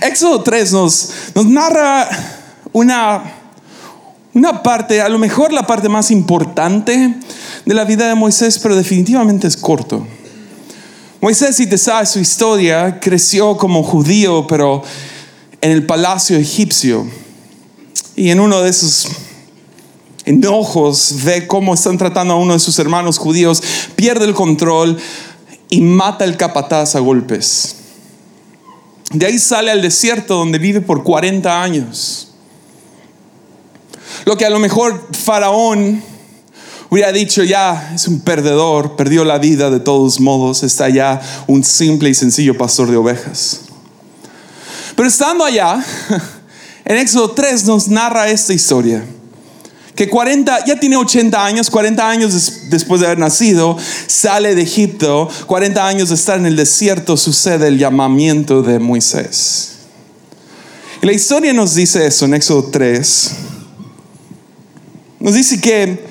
Éxodo 0.01 0.43
3 0.43 0.73
nos, 0.73 1.09
nos 1.33 1.45
narra 1.45 2.07
una, 2.71 3.23
una 4.33 4.61
parte, 4.63 5.01
a 5.01 5.09
lo 5.09 5.17
mejor 5.17 5.51
la 5.51 5.65
parte 5.65 5.89
más 5.89 6.11
importante 6.11 7.15
de 7.65 7.73
la 7.73 7.85
vida 7.85 8.07
de 8.07 8.15
Moisés, 8.15 8.59
pero 8.59 8.75
definitivamente 8.75 9.47
es 9.47 9.57
corto. 9.57 10.05
Moisés, 11.19 11.55
si 11.55 11.65
te 11.65 11.77
sabes 11.77 12.09
su 12.09 12.19
historia, 12.19 12.99
creció 12.99 13.57
como 13.57 13.81
judío, 13.81 14.45
pero 14.47 14.83
en 15.61 15.71
el 15.71 15.85
palacio 15.85 16.37
egipcio. 16.37 17.07
Y 18.15 18.29
en 18.29 18.39
uno 18.39 18.61
de 18.61 18.69
esos 18.69 19.07
enojos, 20.27 21.23
ve 21.23 21.47
cómo 21.47 21.73
están 21.73 21.97
tratando 21.97 22.33
a 22.33 22.37
uno 22.37 22.51
de 22.51 22.59
sus 22.59 22.77
hermanos 22.79 23.17
judíos, 23.17 23.63
pierde 23.95 24.25
el 24.25 24.33
control 24.33 24.97
y 25.69 25.79
mata 25.79 26.25
el 26.25 26.35
capataz 26.35 26.95
a 26.95 26.99
golpes. 26.99 27.77
De 29.11 29.25
ahí 29.25 29.39
sale 29.39 29.71
al 29.71 29.81
desierto 29.81 30.35
donde 30.35 30.59
vive 30.59 30.81
por 30.81 31.03
40 31.03 31.63
años. 31.63 32.33
Lo 34.25 34.35
que 34.35 34.45
a 34.45 34.49
lo 34.49 34.59
mejor 34.59 35.07
Faraón 35.13 36.03
hubiera 36.89 37.13
dicho 37.13 37.43
ya 37.43 37.93
es 37.95 38.09
un 38.09 38.19
perdedor, 38.19 38.97
perdió 38.97 39.23
la 39.23 39.37
vida 39.37 39.69
de 39.69 39.79
todos 39.79 40.19
modos, 40.19 40.61
está 40.61 40.89
ya 40.89 41.21
un 41.47 41.63
simple 41.63 42.09
y 42.09 42.13
sencillo 42.13 42.57
pastor 42.57 42.91
de 42.91 42.97
ovejas. 42.97 43.61
Pero 44.93 45.07
estando 45.07 45.45
allá, 45.45 45.81
en 46.85 46.97
Éxodo 46.97 47.31
3 47.31 47.63
nos 47.63 47.87
narra 47.87 48.27
esta 48.27 48.53
historia 48.53 49.05
que 49.97 50.07
40, 50.07 50.65
ya 50.65 50.79
tiene 50.79 50.95
80 50.95 51.43
años, 51.43 51.71
40 51.71 52.07
años 52.07 52.69
después 52.69 53.01
de 53.01 53.07
haber 53.07 53.17
nacido, 53.17 53.75
sale 54.05 54.53
de 54.53 54.61
Egipto, 54.61 55.27
40 55.47 55.87
años 55.87 56.09
de 56.09 56.15
estar 56.15 56.37
en 56.37 56.45
el 56.45 56.55
desierto, 56.55 57.17
sucede 57.17 57.67
el 57.67 57.79
llamamiento 57.79 58.61
de 58.61 58.77
Moisés. 58.77 59.71
Y 61.01 61.05
la 61.07 61.13
historia 61.13 61.51
nos 61.51 61.73
dice 61.73 62.05
eso 62.05 62.25
en 62.25 62.35
Éxodo 62.35 62.65
3. 62.65 63.31
Nos 65.19 65.33
dice 65.33 65.59
que, 65.59 66.05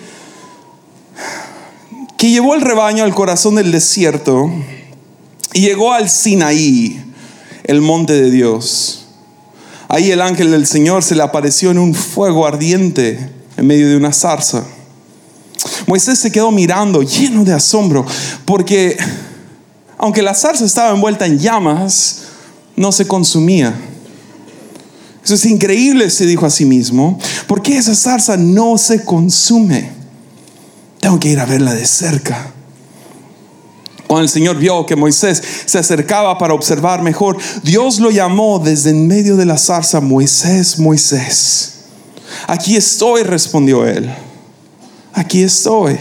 que 2.19 2.31
llevó 2.31 2.57
el 2.57 2.62
rebaño 2.62 3.05
al 3.05 3.14
corazón 3.14 3.55
del 3.55 3.71
desierto 3.71 4.50
y 5.52 5.61
llegó 5.61 5.93
al 5.93 6.11
Sinaí, 6.11 7.05
el 7.62 7.81
monte 7.83 8.14
de 8.14 8.33
Dios. 8.33 9.07
Ahí 9.87 10.11
el 10.11 10.23
ángel 10.23 10.50
del 10.50 10.66
Señor 10.66 11.05
se 11.05 11.14
le 11.14 11.23
apareció 11.23 11.71
en 11.71 11.78
un 11.78 11.95
fuego 11.95 12.49
ardiente 12.49 13.37
en 13.56 13.66
medio 13.66 13.88
de 13.88 13.96
una 13.96 14.12
zarza. 14.12 14.64
Moisés 15.86 16.18
se 16.18 16.30
quedó 16.30 16.50
mirando 16.50 17.02
lleno 17.02 17.44
de 17.44 17.52
asombro 17.52 18.04
porque 18.44 18.96
aunque 19.98 20.22
la 20.22 20.34
zarza 20.34 20.64
estaba 20.64 20.94
envuelta 20.94 21.26
en 21.26 21.38
llamas, 21.38 22.22
no 22.76 22.92
se 22.92 23.06
consumía. 23.06 23.75
Eso 25.25 25.34
es 25.34 25.46
increíble, 25.46 26.10
se 26.10 26.26
dijo 26.26 26.46
a 26.46 26.50
sí 26.50 26.64
mismo. 26.64 27.18
¿Por 27.46 27.62
qué 27.62 27.78
esa 27.78 27.94
zarza 27.94 28.36
no 28.36 28.78
se 28.78 29.04
consume? 29.04 29.90
Tengo 31.00 31.18
que 31.18 31.30
ir 31.30 31.40
a 31.40 31.46
verla 31.46 31.75
de 31.75 31.86
cerca. 31.86 32.52
Cuando 34.06 34.22
el 34.22 34.28
Señor 34.28 34.56
vio 34.56 34.86
que 34.86 34.94
Moisés 34.94 35.42
se 35.64 35.78
acercaba 35.78 36.38
para 36.38 36.54
observar 36.54 37.02
mejor, 37.02 37.38
Dios 37.64 37.98
lo 37.98 38.10
llamó 38.10 38.60
desde 38.60 38.90
en 38.90 39.08
medio 39.08 39.36
de 39.36 39.46
la 39.46 39.58
zarza, 39.58 40.00
Moisés, 40.00 40.78
Moisés. 40.78 41.75
Aquí 42.47 42.76
estoy, 42.76 43.23
respondió 43.23 43.87
él. 43.87 44.12
Aquí 45.12 45.43
estoy. 45.43 45.99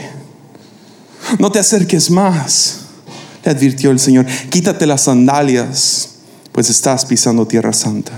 No 1.39 1.51
te 1.51 1.59
acerques 1.59 2.09
más, 2.09 2.81
le 3.43 3.51
advirtió 3.51 3.91
el 3.91 3.99
Señor. 3.99 4.25
Quítate 4.49 4.85
las 4.85 5.01
sandalias, 5.01 6.09
pues 6.51 6.69
estás 6.69 7.05
pisando 7.05 7.47
tierra 7.47 7.73
santa. 7.73 8.11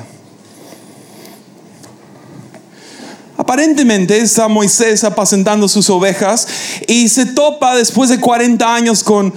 Aparentemente 3.37 4.17
está 4.17 4.47
Moisés 4.47 5.03
apacentando 5.03 5.67
sus 5.67 5.89
ovejas 5.89 6.47
y 6.87 7.07
se 7.07 7.27
topa 7.27 7.75
después 7.75 8.09
de 8.09 8.19
40 8.19 8.75
años 8.75 9.03
con 9.03 9.33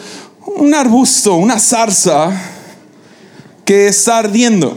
un 0.57 0.75
arbusto, 0.75 1.35
una 1.35 1.61
zarza 1.61 2.33
que 3.65 3.87
está 3.87 4.19
ardiendo. 4.19 4.77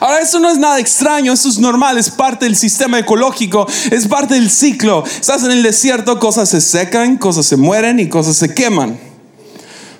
Ahora, 0.00 0.20
eso 0.20 0.38
no 0.38 0.50
es 0.50 0.58
nada 0.58 0.78
extraño, 0.78 1.32
eso 1.32 1.48
es 1.48 1.58
normal, 1.58 1.98
es 1.98 2.10
parte 2.10 2.44
del 2.44 2.56
sistema 2.56 2.98
ecológico, 2.98 3.66
es 3.90 4.06
parte 4.06 4.34
del 4.34 4.50
ciclo. 4.50 5.04
Estás 5.04 5.44
en 5.44 5.52
el 5.52 5.62
desierto, 5.62 6.18
cosas 6.18 6.48
se 6.48 6.60
secan, 6.60 7.16
cosas 7.16 7.46
se 7.46 7.56
mueren 7.56 8.00
y 8.00 8.08
cosas 8.08 8.36
se 8.36 8.54
queman. 8.54 8.98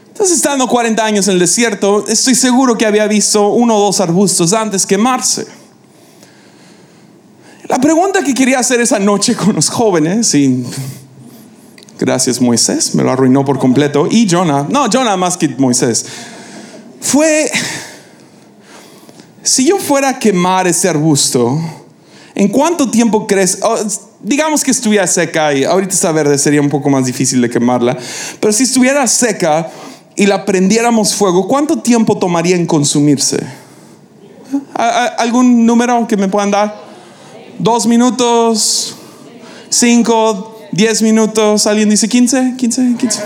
Entonces, 0.09 0.37
estando 0.37 0.69
40 0.69 1.05
años 1.05 1.27
en 1.29 1.35
el 1.35 1.39
desierto, 1.41 2.07
estoy 2.07 2.35
seguro 2.35 2.77
que 2.77 2.87
había 2.87 3.07
visto 3.07 3.49
uno 3.49 3.77
o 3.77 3.81
dos 3.81 4.01
arbustos 4.01 4.53
antes 4.53 4.87
quemarse. 4.87 5.47
La 7.69 7.79
pregunta 7.79 8.23
que 8.23 8.35
quería 8.35 8.59
hacer 8.59 8.81
esa 8.81 8.99
noche 8.99 9.35
con 9.35 9.55
los 9.55 9.71
jóvenes, 9.71 10.35
y 10.35 10.65
gracias 11.99 12.41
Moisés, 12.41 12.95
me 12.95 13.03
lo 13.03 13.11
arruinó 13.11 13.45
por 13.45 13.59
completo, 13.59 14.07
y 14.11 14.29
Jonah, 14.29 14.67
no, 14.69 14.91
Jonah 14.93 15.17
más 15.17 15.39
que 15.39 15.49
Moisés, 15.49 16.05
fue 17.01 17.51
si 19.53 19.67
yo 19.67 19.77
fuera 19.77 20.09
a 20.09 20.19
quemar 20.19 20.67
ese 20.67 20.89
arbusto, 20.89 21.61
¿en 22.35 22.49
cuánto 22.49 22.91
tiempo 22.91 23.27
crees? 23.27 23.59
Oh, 23.61 23.77
digamos 24.23 24.65
que 24.65 24.71
estuviera 24.71 25.07
seca 25.07 25.53
y 25.53 25.65
ahorita 25.65 25.93
está 25.93 26.11
verde, 26.11 26.39
sería 26.39 26.63
un 26.63 26.71
poco 26.71 26.89
más 26.89 27.05
difícil 27.05 27.43
de 27.43 27.51
quemarla, 27.51 27.99
pero 28.41 28.51
si 28.51 28.63
estuviera 28.63 29.07
seca 29.07 29.69
y 30.17 30.25
la 30.25 30.47
prendiéramos 30.47 31.15
fuego, 31.15 31.47
¿cuánto 31.47 31.81
tiempo 31.81 32.17
tomaría 32.17 32.57
en 32.57 32.65
consumirse? 32.65 33.41
¿Algún 34.75 35.67
número 35.67 36.07
que 36.09 36.17
me 36.17 36.29
puedan 36.29 36.51
dar? 36.51 36.75
¿Dos 37.59 37.87
minutos? 37.87 38.97
5, 39.69 40.61
10 40.73 41.03
minutos, 41.03 41.67
¿alguien 41.67 41.91
dice 41.91 42.09
15? 42.09 42.55
15, 42.57 42.95
15. 42.99 43.21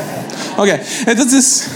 Ok, 0.56 0.68
entonces, 1.06 1.68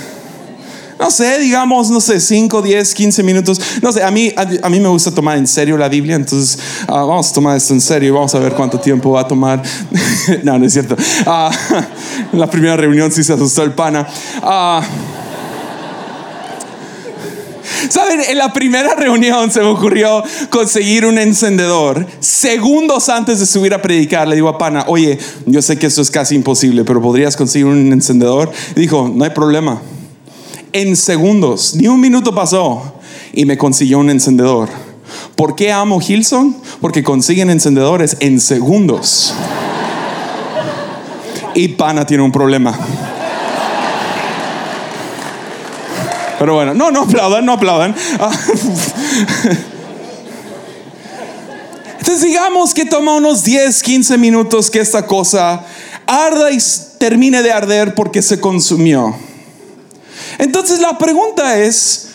no 1.00 1.10
sé, 1.10 1.38
digamos, 1.38 1.90
no 1.90 1.98
sé, 1.98 2.20
5, 2.20 2.60
10, 2.60 2.94
15 2.94 3.22
minutos. 3.22 3.60
No 3.80 3.90
sé, 3.90 4.02
a 4.02 4.10
mí, 4.10 4.32
a, 4.36 4.68
mí 4.68 4.80
me 4.80 4.88
gusta 4.88 5.10
tomar 5.10 5.38
en 5.38 5.46
serio 5.46 5.78
la 5.78 5.88
Biblia, 5.88 6.14
entonces 6.14 6.58
ah, 6.86 7.04
vamos 7.04 7.30
a 7.30 7.32
tomar 7.32 7.56
esto 7.56 7.72
en 7.72 7.80
serio 7.80 8.10
y 8.10 8.12
vamos 8.12 8.34
a 8.34 8.38
ver 8.38 8.52
cuánto 8.52 8.78
tiempo 8.78 9.12
va 9.12 9.22
a 9.22 9.26
tomar. 9.26 9.62
no, 10.42 10.58
no 10.58 10.66
es 10.66 10.74
cierto. 10.74 10.96
Uh, 11.26 12.36
la 12.36 12.50
primera 12.50 12.76
reunión 12.76 13.10
sí 13.10 13.24
se 13.24 13.32
asustó 13.32 13.62
el 13.62 13.72
pana. 13.72 14.06
Uh, 14.42 14.84
¿Saben? 17.88 18.20
En 18.28 18.36
la 18.36 18.52
primera 18.52 18.94
reunión 18.94 19.50
se 19.50 19.60
me 19.60 19.68
ocurrió 19.68 20.22
conseguir 20.50 21.06
un 21.06 21.16
encendedor. 21.16 22.06
Segundos 22.20 23.08
antes 23.08 23.40
de 23.40 23.46
subir 23.46 23.72
a 23.72 23.80
predicar, 23.80 24.28
le 24.28 24.34
digo 24.34 24.50
a 24.50 24.58
Pana, 24.58 24.84
oye, 24.86 25.18
yo 25.46 25.62
sé 25.62 25.78
que 25.78 25.86
eso 25.86 26.02
es 26.02 26.10
casi 26.10 26.34
imposible, 26.34 26.84
pero 26.84 27.00
¿podrías 27.00 27.36
conseguir 27.36 27.66
un 27.66 27.90
encendedor? 27.90 28.52
dijo, 28.76 29.10
no 29.12 29.24
hay 29.24 29.30
problema. 29.30 29.80
En 30.72 30.96
segundos, 30.96 31.74
ni 31.74 31.88
un 31.88 32.00
minuto 32.00 32.34
pasó 32.34 32.94
y 33.32 33.44
me 33.44 33.58
consiguió 33.58 33.98
un 33.98 34.10
encendedor. 34.10 34.68
¿Por 35.34 35.56
qué 35.56 35.72
amo 35.72 36.00
Hilson? 36.00 36.56
Porque 36.80 37.02
consiguen 37.02 37.50
encendedores 37.50 38.16
en 38.20 38.40
segundos. 38.40 39.34
Y 41.54 41.68
Pana 41.68 42.06
tiene 42.06 42.22
un 42.22 42.30
problema. 42.30 42.78
Pero 46.38 46.54
bueno, 46.54 46.72
no, 46.72 46.90
no 46.90 47.02
aplaudan, 47.02 47.44
no 47.44 47.52
aplaudan. 47.52 47.94
Entonces 51.98 52.22
digamos 52.22 52.72
que 52.72 52.86
toma 52.86 53.14
unos 53.14 53.44
10, 53.44 53.82
15 53.82 54.16
minutos 54.18 54.70
que 54.70 54.80
esta 54.80 55.06
cosa 55.06 55.64
arda 56.06 56.50
y 56.50 56.58
termine 56.98 57.42
de 57.42 57.52
arder 57.52 57.94
porque 57.94 58.22
se 58.22 58.40
consumió. 58.40 59.14
Entonces 60.40 60.80
la 60.80 60.96
pregunta 60.96 61.58
es, 61.58 62.08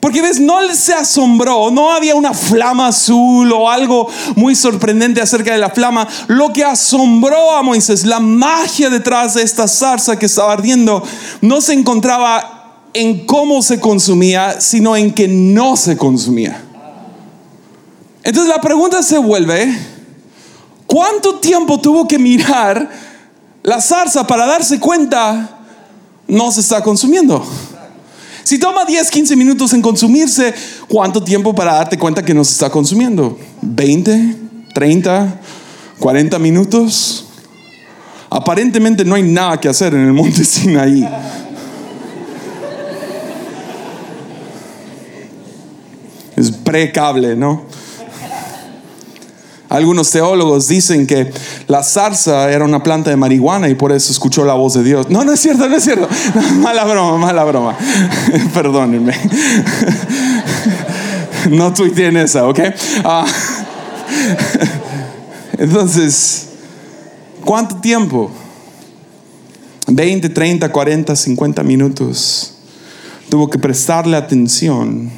porque 0.00 0.20
ves, 0.20 0.40
no 0.40 0.58
se 0.74 0.92
asombró, 0.92 1.70
no 1.70 1.92
había 1.92 2.16
una 2.16 2.34
flama 2.34 2.88
azul 2.88 3.52
o 3.52 3.70
algo 3.70 4.08
muy 4.34 4.56
sorprendente 4.56 5.20
acerca 5.20 5.52
de 5.52 5.58
la 5.58 5.70
flama. 5.70 6.08
Lo 6.26 6.52
que 6.52 6.64
asombró 6.64 7.52
a 7.52 7.62
Moisés, 7.62 8.04
la 8.04 8.18
magia 8.18 8.90
detrás 8.90 9.34
de 9.34 9.44
esta 9.44 9.68
zarza 9.68 10.18
que 10.18 10.26
estaba 10.26 10.52
ardiendo, 10.52 11.00
no 11.42 11.60
se 11.60 11.74
encontraba 11.74 12.88
en 12.92 13.24
cómo 13.24 13.62
se 13.62 13.78
consumía, 13.78 14.60
sino 14.60 14.96
en 14.96 15.14
que 15.14 15.28
no 15.28 15.76
se 15.76 15.96
consumía. 15.96 16.64
Entonces 18.24 18.52
la 18.52 18.60
pregunta 18.60 19.00
se 19.00 19.18
vuelve, 19.18 19.78
¿cuánto 20.88 21.36
tiempo 21.36 21.78
tuvo 21.80 22.08
que 22.08 22.18
mirar 22.18 22.90
la 23.62 23.80
zarza 23.80 24.26
para 24.26 24.44
darse 24.44 24.80
cuenta 24.80 25.59
no 26.30 26.50
se 26.52 26.60
está 26.60 26.82
consumiendo? 26.82 27.44
Si 28.42 28.58
toma 28.58 28.84
10, 28.84 29.10
15 29.10 29.36
minutos 29.36 29.72
en 29.74 29.82
consumirse, 29.82 30.54
¿cuánto 30.88 31.22
tiempo 31.22 31.54
para 31.54 31.74
darte 31.74 31.98
cuenta 31.98 32.24
que 32.24 32.34
no 32.34 32.44
se 32.44 32.52
está 32.52 32.70
consumiendo? 32.70 33.38
¿20? 33.62 34.36
¿30? 34.74 35.34
¿40 36.00 36.38
minutos? 36.38 37.26
Aparentemente 38.30 39.04
no 39.04 39.14
hay 39.14 39.22
nada 39.22 39.60
que 39.60 39.68
hacer 39.68 39.94
en 39.94 40.06
el 40.06 40.12
monte 40.12 40.44
Sinaí. 40.44 41.06
es 46.40 46.50
precable, 46.50 47.36
¿no? 47.36 47.64
Algunos 49.70 50.10
teólogos 50.10 50.66
dicen 50.66 51.06
que 51.06 51.32
la 51.68 51.84
zarza 51.84 52.50
era 52.50 52.64
una 52.64 52.82
planta 52.82 53.08
de 53.10 53.16
marihuana 53.16 53.68
y 53.68 53.76
por 53.76 53.92
eso 53.92 54.10
escuchó 54.10 54.44
la 54.44 54.54
voz 54.54 54.74
de 54.74 54.82
Dios. 54.82 55.08
No, 55.08 55.24
no 55.24 55.32
es 55.32 55.38
cierto, 55.38 55.68
no 55.68 55.76
es 55.76 55.84
cierto. 55.84 56.08
mala 56.60 56.84
broma, 56.84 57.16
mala 57.18 57.44
broma. 57.44 57.78
Perdónenme. 58.52 59.14
no 61.50 61.72
tuiteen 61.72 62.16
esa, 62.16 62.48
¿ok? 62.48 62.58
Ah, 63.04 63.24
entonces, 65.56 66.48
¿cuánto 67.44 67.76
tiempo? 67.76 68.28
20, 69.86 70.30
30, 70.30 70.72
40, 70.72 71.14
50 71.14 71.62
minutos. 71.62 72.54
Tuvo 73.28 73.48
que 73.48 73.60
prestarle 73.60 74.16
atención 74.16 75.12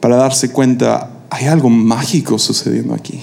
para 0.00 0.16
darse 0.16 0.50
cuenta, 0.50 1.10
hay 1.30 1.46
algo 1.46 1.70
mágico 1.70 2.38
sucediendo 2.38 2.94
aquí. 2.94 3.20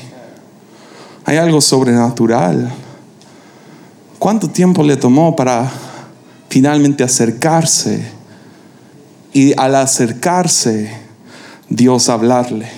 Hay 1.25 1.37
algo 1.37 1.61
sobrenatural. 1.61 2.73
¿Cuánto 4.19 4.49
tiempo 4.49 4.83
le 4.83 4.97
tomó 4.97 5.35
para 5.35 5.71
finalmente 6.49 7.03
acercarse? 7.03 8.05
Y 9.33 9.57
al 9.57 9.75
acercarse, 9.75 10.91
Dios 11.69 12.09
hablarle. 12.09 12.69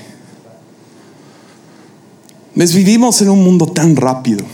vivimos 2.53 3.21
en 3.21 3.29
un 3.29 3.43
mundo 3.43 3.65
tan 3.65 3.95
rápido. 3.95 4.45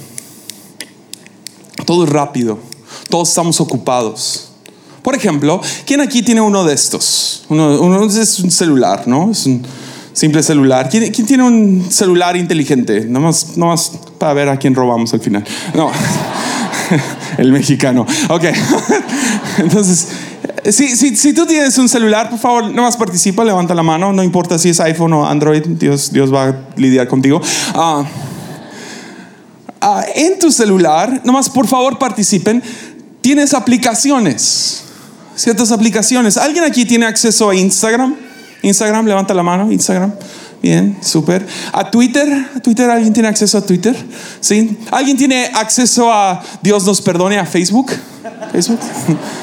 Todo 1.86 2.05
es 2.05 2.10
rápido. 2.10 2.60
Todos 3.10 3.29
estamos 3.29 3.60
ocupados. 3.60 4.49
Por 5.01 5.15
ejemplo, 5.15 5.62
¿quién 5.86 6.01
aquí 6.01 6.21
tiene 6.21 6.41
uno 6.41 6.63
de 6.63 6.73
estos? 6.73 7.43
Uno, 7.49 8.05
es 8.05 8.39
un 8.39 8.51
celular, 8.51 9.08
¿no? 9.08 9.32
Es 9.32 9.45
un 9.45 9.63
simple 10.19 10.43
celular. 10.43 10.89
¿Quién, 10.89 11.12
tiene 11.13 11.43
un 11.43 11.88
celular 11.89 12.36
inteligente? 12.36 13.05
Nomás, 13.05 13.55
nomás 13.55 13.91
para 14.17 14.34
ver 14.34 14.49
a 14.49 14.58
quién 14.58 14.75
robamos 14.75 15.13
al 15.13 15.21
final. 15.21 15.45
No, 15.73 15.89
el 17.38 17.51
mexicano. 17.53 18.05
Ok. 18.27 18.43
Entonces, 19.60 20.10
si, 20.71 21.15
si, 21.15 21.34
tú 21.34 21.45
tienes 21.45 21.77
un 21.77 21.88
celular, 21.88 22.29
por 22.29 22.38
favor, 22.38 22.65
nomás 22.69 22.97
participa, 22.97 23.45
levanta 23.45 23.73
la 23.73 23.84
mano. 23.84 24.12
No 24.12 24.21
importa 24.21 24.60
si 24.60 24.69
es 24.69 24.82
iPhone 24.82 25.13
o 25.13 25.25
Android, 25.25 25.63
Dios, 25.65 26.12
Dios 26.12 26.34
va 26.34 26.49
a 26.49 26.55
lidiar 26.75 27.08
contigo. 27.08 27.41
Ah, 27.73 28.03
ah, 29.79 30.03
en 30.15 30.38
tu 30.38 30.51
celular, 30.51 31.21
nomás 31.23 31.49
por 31.49 31.65
favor 31.65 31.97
participen. 31.97 32.62
Tienes 33.21 33.53
aplicaciones 33.53 34.84
ciertas 35.36 35.71
aplicaciones. 35.71 36.36
¿Alguien 36.36 36.65
aquí 36.65 36.84
tiene 36.84 37.05
acceso 37.05 37.49
a 37.49 37.55
Instagram? 37.55 38.29
Instagram, 38.62 39.06
levanta 39.06 39.34
la 39.34 39.43
mano, 39.43 39.72
Instagram. 39.72 40.13
Bien, 40.62 40.98
súper. 41.02 41.45
¿A 41.72 41.89
Twitter? 41.89 42.50
¿A 42.56 42.60
Twitter? 42.60 42.89
¿Alguien 42.89 43.13
tiene 43.13 43.30
acceso 43.30 43.58
a 43.58 43.65
Twitter? 43.65 43.95
¿Sí? 44.41 44.78
¿Alguien 44.91 45.15
tiene 45.15 45.50
acceso 45.54 46.12
a 46.12 46.41
Dios 46.62 46.86
nos 46.86 47.02
perdone 47.02 47.38
a 47.38 47.45
Facebook? 47.45 47.91
¿Facebook? 48.52 48.80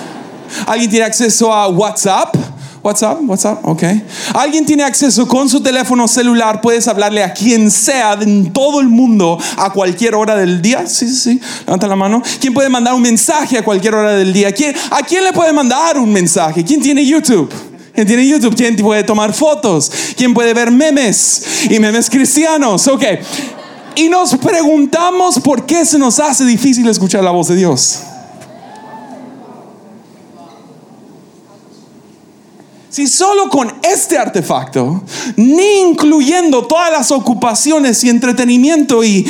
¿Alguien 0.66 0.90
tiene 0.90 1.06
acceso 1.06 1.52
a 1.52 1.68
WhatsApp? 1.68 2.36
WhatsApp, 2.86 3.18
WhatsApp. 3.22 3.64
Alguien 4.32 4.64
tiene 4.64 4.84
acceso 4.84 5.26
con 5.26 5.48
su 5.48 5.60
teléfono 5.60 6.06
celular, 6.06 6.60
puedes 6.60 6.86
hablarle 6.86 7.24
a 7.24 7.32
quien 7.32 7.68
sea 7.68 8.12
en 8.20 8.52
todo 8.52 8.80
el 8.80 8.86
mundo 8.86 9.38
a 9.56 9.70
cualquier 9.70 10.14
hora 10.14 10.36
del 10.36 10.62
día. 10.62 10.86
Sí, 10.86 11.08
sí, 11.08 11.16
sí. 11.16 11.40
Levanta 11.66 11.88
la 11.88 11.96
mano. 11.96 12.22
¿Quién 12.40 12.54
puede 12.54 12.68
mandar 12.68 12.94
un 12.94 13.02
mensaje 13.02 13.58
a 13.58 13.64
cualquier 13.64 13.94
hora 13.96 14.12
del 14.12 14.32
día? 14.32 14.52
¿Quién, 14.52 14.72
¿A 14.90 15.02
quién 15.02 15.24
le 15.24 15.32
puede 15.32 15.52
mandar 15.52 15.98
un 15.98 16.12
mensaje? 16.12 16.62
¿Quién 16.62 16.80
tiene 16.80 17.04
YouTube? 17.04 17.52
¿Quién 17.96 18.06
tiene 18.06 18.28
YouTube? 18.28 18.54
¿Quién 18.54 18.76
puede 18.76 19.02
tomar 19.04 19.32
fotos? 19.32 19.90
¿Quién 20.18 20.34
puede 20.34 20.52
ver 20.52 20.70
memes? 20.70 21.64
Y 21.70 21.80
memes 21.80 22.10
cristianos, 22.10 22.86
ok. 22.88 23.02
Y 23.94 24.10
nos 24.10 24.36
preguntamos 24.36 25.40
por 25.40 25.64
qué 25.64 25.86
se 25.86 25.98
nos 25.98 26.20
hace 26.20 26.44
difícil 26.44 26.86
escuchar 26.88 27.24
la 27.24 27.30
voz 27.30 27.48
de 27.48 27.56
Dios. 27.56 28.00
Si 32.90 33.06
solo 33.06 33.48
con 33.48 33.72
este 33.82 34.18
artefacto, 34.18 35.02
ni 35.36 35.80
incluyendo 35.80 36.66
todas 36.66 36.92
las 36.92 37.10
ocupaciones 37.10 38.04
y 38.04 38.10
entretenimiento 38.10 39.02
y, 39.04 39.26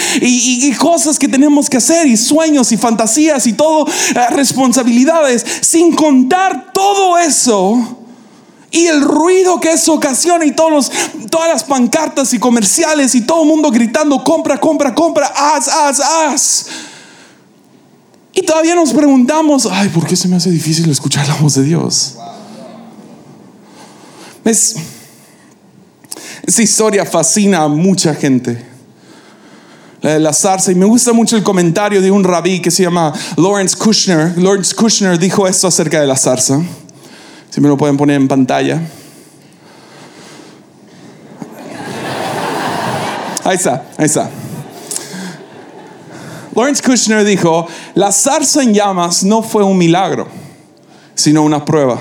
cosas 0.76 1.20
que 1.20 1.28
tenemos 1.28 1.70
que 1.70 1.76
hacer 1.76 2.08
y 2.08 2.16
sueños 2.16 2.72
y 2.72 2.76
fantasías 2.76 3.46
y 3.46 3.52
todo, 3.52 3.86
eh, 3.86 4.26
responsabilidades, 4.30 5.46
sin 5.60 5.94
contar 5.94 6.72
todo 6.72 7.16
eso 7.16 8.05
y 8.76 8.88
el 8.88 9.00
ruido 9.00 9.58
que 9.58 9.72
eso 9.72 9.94
ocasiona 9.94 10.44
y 10.44 10.52
todos 10.52 10.90
todas 11.30 11.48
las 11.48 11.64
pancartas 11.64 12.34
y 12.34 12.38
comerciales 12.38 13.14
y 13.14 13.22
todo 13.22 13.42
el 13.42 13.48
mundo 13.48 13.70
gritando, 13.70 14.22
compra, 14.22 14.58
compra, 14.58 14.94
compra, 14.94 15.32
haz, 15.34 15.68
haz, 15.68 16.00
haz. 16.00 16.66
Y 18.34 18.42
todavía 18.42 18.74
nos 18.74 18.92
preguntamos, 18.92 19.64
ay, 19.64 19.88
¿por 19.88 20.06
qué 20.06 20.14
se 20.14 20.28
me 20.28 20.36
hace 20.36 20.50
difícil 20.50 20.90
escuchar 20.90 21.26
la 21.26 21.36
voz 21.36 21.54
de 21.54 21.62
Dios? 21.62 22.16
Es, 24.44 24.76
esa 26.46 26.62
historia 26.62 27.06
fascina 27.06 27.62
a 27.62 27.68
mucha 27.68 28.14
gente. 28.14 28.62
La 30.02 30.12
de 30.12 30.20
la 30.20 30.34
zarza. 30.34 30.70
Y 30.70 30.74
me 30.74 30.84
gusta 30.84 31.14
mucho 31.14 31.34
el 31.34 31.42
comentario 31.42 32.02
de 32.02 32.10
un 32.10 32.24
rabí 32.24 32.60
que 32.60 32.70
se 32.70 32.82
llama 32.82 33.14
Lawrence 33.38 33.74
Kushner. 33.74 34.36
Lawrence 34.36 34.74
Kushner 34.74 35.18
dijo 35.18 35.48
esto 35.48 35.66
acerca 35.66 35.98
de 35.98 36.06
la 36.06 36.16
zarza. 36.16 36.60
Si 37.56 37.62
me 37.62 37.68
lo 37.68 37.78
pueden 37.78 37.96
poner 37.96 38.16
en 38.16 38.28
pantalla. 38.28 38.82
Ahí 43.44 43.56
está, 43.56 43.86
ahí 43.96 44.04
está. 44.04 44.28
Lawrence 46.54 46.82
Kushner 46.82 47.24
dijo, 47.24 47.66
la 47.94 48.12
zarza 48.12 48.62
en 48.62 48.74
llamas 48.74 49.24
no 49.24 49.42
fue 49.42 49.64
un 49.64 49.78
milagro, 49.78 50.28
sino 51.14 51.44
una 51.44 51.64
prueba. 51.64 51.98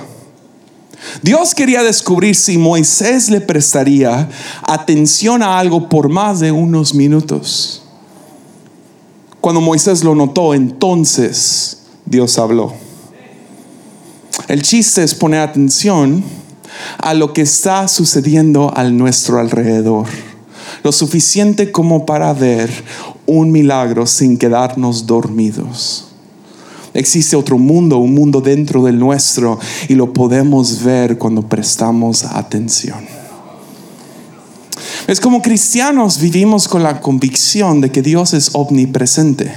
Dios 1.22 1.56
quería 1.56 1.84
descubrir 1.84 2.36
si 2.36 2.58
Moisés 2.58 3.30
le 3.30 3.40
prestaría 3.40 4.28
atención 4.62 5.42
a 5.42 5.58
algo 5.58 5.88
por 5.88 6.10
más 6.10 6.42
de 6.42 6.52
unos 6.52 6.94
minutos. 6.94 7.82
Cuando 9.40 9.62
Moisés 9.62 10.04
lo 10.04 10.16
notó, 10.16 10.54
entonces 10.54 11.78
Dios 12.06 12.38
habló. 12.40 12.85
El 14.48 14.62
chiste 14.62 15.04
es 15.04 15.16
poner 15.16 15.40
atención 15.42 16.24
a 16.98 17.14
lo 17.14 17.34
que 17.34 17.42
está 17.42 17.88
sucediendo 17.88 18.72
a 18.76 18.84
nuestro 18.84 19.40
alrededor. 19.40 20.08
Lo 20.84 20.92
suficiente 20.92 21.72
como 21.72 22.06
para 22.06 22.34
ver 22.34 22.70
un 23.26 23.52
milagro 23.52 24.06
sin 24.06 24.38
quedarnos 24.38 25.08
dormidos. 25.08 26.08
Existe 26.94 27.36
otro 27.36 27.58
mundo, 27.58 27.98
un 27.98 28.14
mundo 28.14 28.40
dentro 28.40 28.84
del 28.84 29.00
nuestro, 29.00 29.60
y 29.90 29.96
lo 29.96 30.14
podemos 30.14 30.84
ver 30.84 31.18
cuando 31.18 31.42
prestamos 31.42 32.24
atención. 32.24 33.00
Es 35.08 35.20
como 35.20 35.42
cristianos 35.42 36.20
vivimos 36.20 36.68
con 36.68 36.84
la 36.84 37.02
convicción 37.02 37.82
de 37.82 37.92
que 37.92 38.02
Dios 38.02 38.34
es 38.34 38.50
omnipresente. 38.54 39.52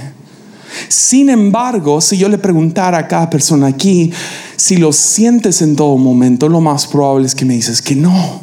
Sin 0.89 1.29
embargo, 1.29 2.01
si 2.01 2.17
yo 2.17 2.29
le 2.29 2.37
preguntara 2.37 2.99
a 2.99 3.07
cada 3.07 3.29
persona 3.29 3.67
aquí 3.67 4.11
si 4.59 4.75
lo 4.75 4.91
sientes 4.91 5.61
en 5.61 5.77
todo 5.77 5.95
momento, 5.95 6.49
lo 6.49 6.59
más 6.59 6.85
probable 6.85 7.25
es 7.25 7.33
que 7.33 7.45
me 7.45 7.53
dices 7.53 7.81
que 7.81 7.95
no. 7.95 8.41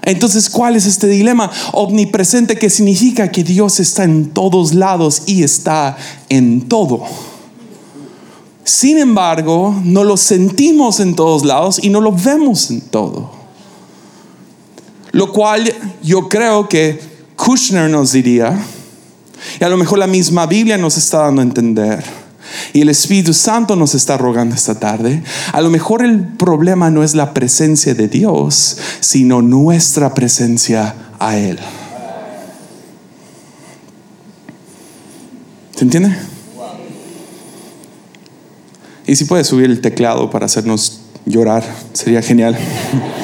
Entonces, 0.00 0.48
¿cuál 0.48 0.76
es 0.76 0.86
este 0.86 1.06
dilema? 1.06 1.50
Omnipresente 1.74 2.56
que 2.56 2.70
significa 2.70 3.30
que 3.30 3.44
Dios 3.44 3.80
está 3.80 4.04
en 4.04 4.30
todos 4.30 4.72
lados 4.72 5.24
y 5.26 5.42
está 5.42 5.98
en 6.30 6.62
todo. 6.70 7.02
Sin 8.64 8.96
embargo, 8.96 9.78
no 9.84 10.04
lo 10.04 10.16
sentimos 10.16 10.98
en 10.98 11.14
todos 11.14 11.44
lados 11.44 11.78
y 11.82 11.90
no 11.90 12.00
lo 12.00 12.12
vemos 12.12 12.70
en 12.70 12.80
todo. 12.80 13.30
Lo 15.10 15.34
cual 15.34 15.70
yo 16.02 16.30
creo 16.30 16.66
que 16.66 16.98
Kushner 17.36 17.90
nos 17.90 18.12
diría, 18.12 18.58
y 19.60 19.64
a 19.64 19.68
lo 19.68 19.76
mejor 19.76 19.98
la 19.98 20.06
misma 20.06 20.46
Biblia 20.46 20.78
nos 20.78 20.96
está 20.96 21.18
dando 21.18 21.42
a 21.42 21.44
entender, 21.44 22.21
y 22.72 22.80
el 22.80 22.88
Espíritu 22.88 23.34
Santo 23.34 23.76
nos 23.76 23.94
está 23.94 24.16
rogando 24.16 24.54
esta 24.54 24.78
tarde, 24.78 25.22
a 25.52 25.60
lo 25.60 25.70
mejor 25.70 26.04
el 26.04 26.20
problema 26.20 26.90
no 26.90 27.02
es 27.02 27.14
la 27.14 27.34
presencia 27.34 27.94
de 27.94 28.08
Dios, 28.08 28.76
sino 29.00 29.42
nuestra 29.42 30.14
presencia 30.14 30.94
a 31.18 31.36
Él. 31.36 31.58
¿Se 35.76 35.84
entiende? 35.84 36.16
Y 39.06 39.16
si 39.16 39.24
puede 39.24 39.44
subir 39.44 39.66
el 39.66 39.80
teclado 39.80 40.30
para 40.30 40.46
hacernos 40.46 41.00
llorar, 41.26 41.64
sería 41.92 42.22
genial. 42.22 42.56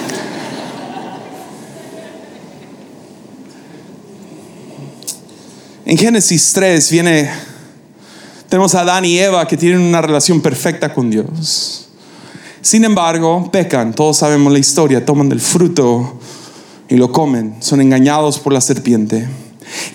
En 5.88 5.96
Génesis 5.96 6.52
3 6.52 6.90
viene 6.90 7.30
tenemos 8.48 8.74
a 8.74 8.80
Adán 8.80 9.04
y 9.04 9.18
Eva 9.18 9.46
que 9.46 9.56
tienen 9.56 9.80
una 9.80 10.00
relación 10.00 10.40
perfecta 10.40 10.92
con 10.92 11.10
Dios. 11.10 11.88
Sin 12.62 12.84
embargo, 12.84 13.50
pecan, 13.52 13.94
todos 13.94 14.18
sabemos 14.18 14.52
la 14.52 14.58
historia, 14.58 15.04
toman 15.04 15.28
del 15.28 15.40
fruto 15.40 16.18
y 16.88 16.96
lo 16.96 17.12
comen, 17.12 17.56
son 17.60 17.80
engañados 17.80 18.38
por 18.38 18.52
la 18.52 18.60
serpiente. 18.60 19.28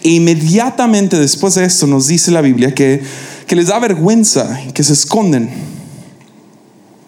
E 0.03 0.09
inmediatamente 0.09 1.19
después 1.19 1.55
de 1.55 1.65
esto 1.65 1.87
nos 1.87 2.07
dice 2.07 2.31
la 2.31 2.41
Biblia 2.41 2.73
que, 2.75 3.01
que 3.47 3.55
les 3.55 3.67
da 3.67 3.79
vergüenza, 3.79 4.59
que 4.73 4.83
se 4.83 4.93
esconden. 4.93 5.49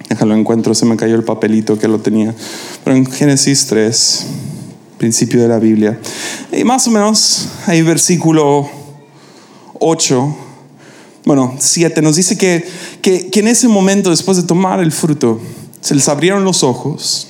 Déjalo 0.09 0.35
encuentro, 0.35 0.73
se 0.73 0.85
me 0.85 0.97
cayó 0.97 1.15
el 1.15 1.23
papelito 1.23 1.77
que 1.77 1.87
lo 1.87 1.99
tenía. 1.99 2.33
Pero 2.83 2.95
en 2.95 3.05
Génesis 3.05 3.67
3, 3.67 4.25
principio 4.97 5.41
de 5.41 5.47
la 5.47 5.59
Biblia, 5.59 5.99
y 6.51 6.63
más 6.63 6.87
o 6.87 6.91
menos 6.91 7.47
hay 7.67 7.81
versículo 7.83 8.67
8 9.79 10.44
bueno, 11.25 11.55
7, 11.57 12.01
nos 12.03 12.15
dice 12.15 12.37
que, 12.37 12.65
que, 13.01 13.29
en 13.33 13.47
ese 13.47 13.67
momento, 13.67 14.11
después 14.11 14.37
de 14.37 14.43
tomar 14.43 14.79
el 14.79 14.91
fruto, 14.91 15.41
se 15.81 15.95
les 15.95 16.07
abrieron 16.07 16.43
los 16.43 16.63
ojos 16.63 17.27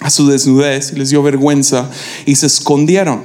a 0.00 0.10
su 0.10 0.26
desnudez 0.26 0.92
y 0.92 0.96
les 0.96 1.10
dio 1.10 1.22
vergüenza 1.22 1.90
y 2.24 2.36
se 2.36 2.46
escondieron. 2.46 3.22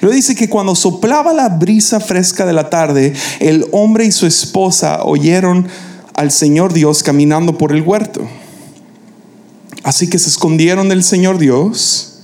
Lo 0.00 0.10
dice 0.10 0.34
que 0.34 0.48
cuando 0.48 0.74
soplaba 0.74 1.34
la 1.34 1.50
brisa 1.50 2.00
fresca 2.00 2.46
de 2.46 2.54
la 2.54 2.70
tarde, 2.70 3.12
el 3.40 3.66
hombre 3.72 4.06
y 4.06 4.12
su 4.12 4.26
esposa 4.26 5.02
oyeron 5.04 5.68
al 6.14 6.30
Señor 6.30 6.72
Dios 6.72 7.02
caminando 7.02 7.58
por 7.58 7.72
el 7.72 7.82
huerto. 7.82 8.26
Así 9.82 10.08
que 10.08 10.18
se 10.18 10.30
escondieron 10.30 10.88
del 10.88 11.04
Señor 11.04 11.38
Dios 11.38 12.20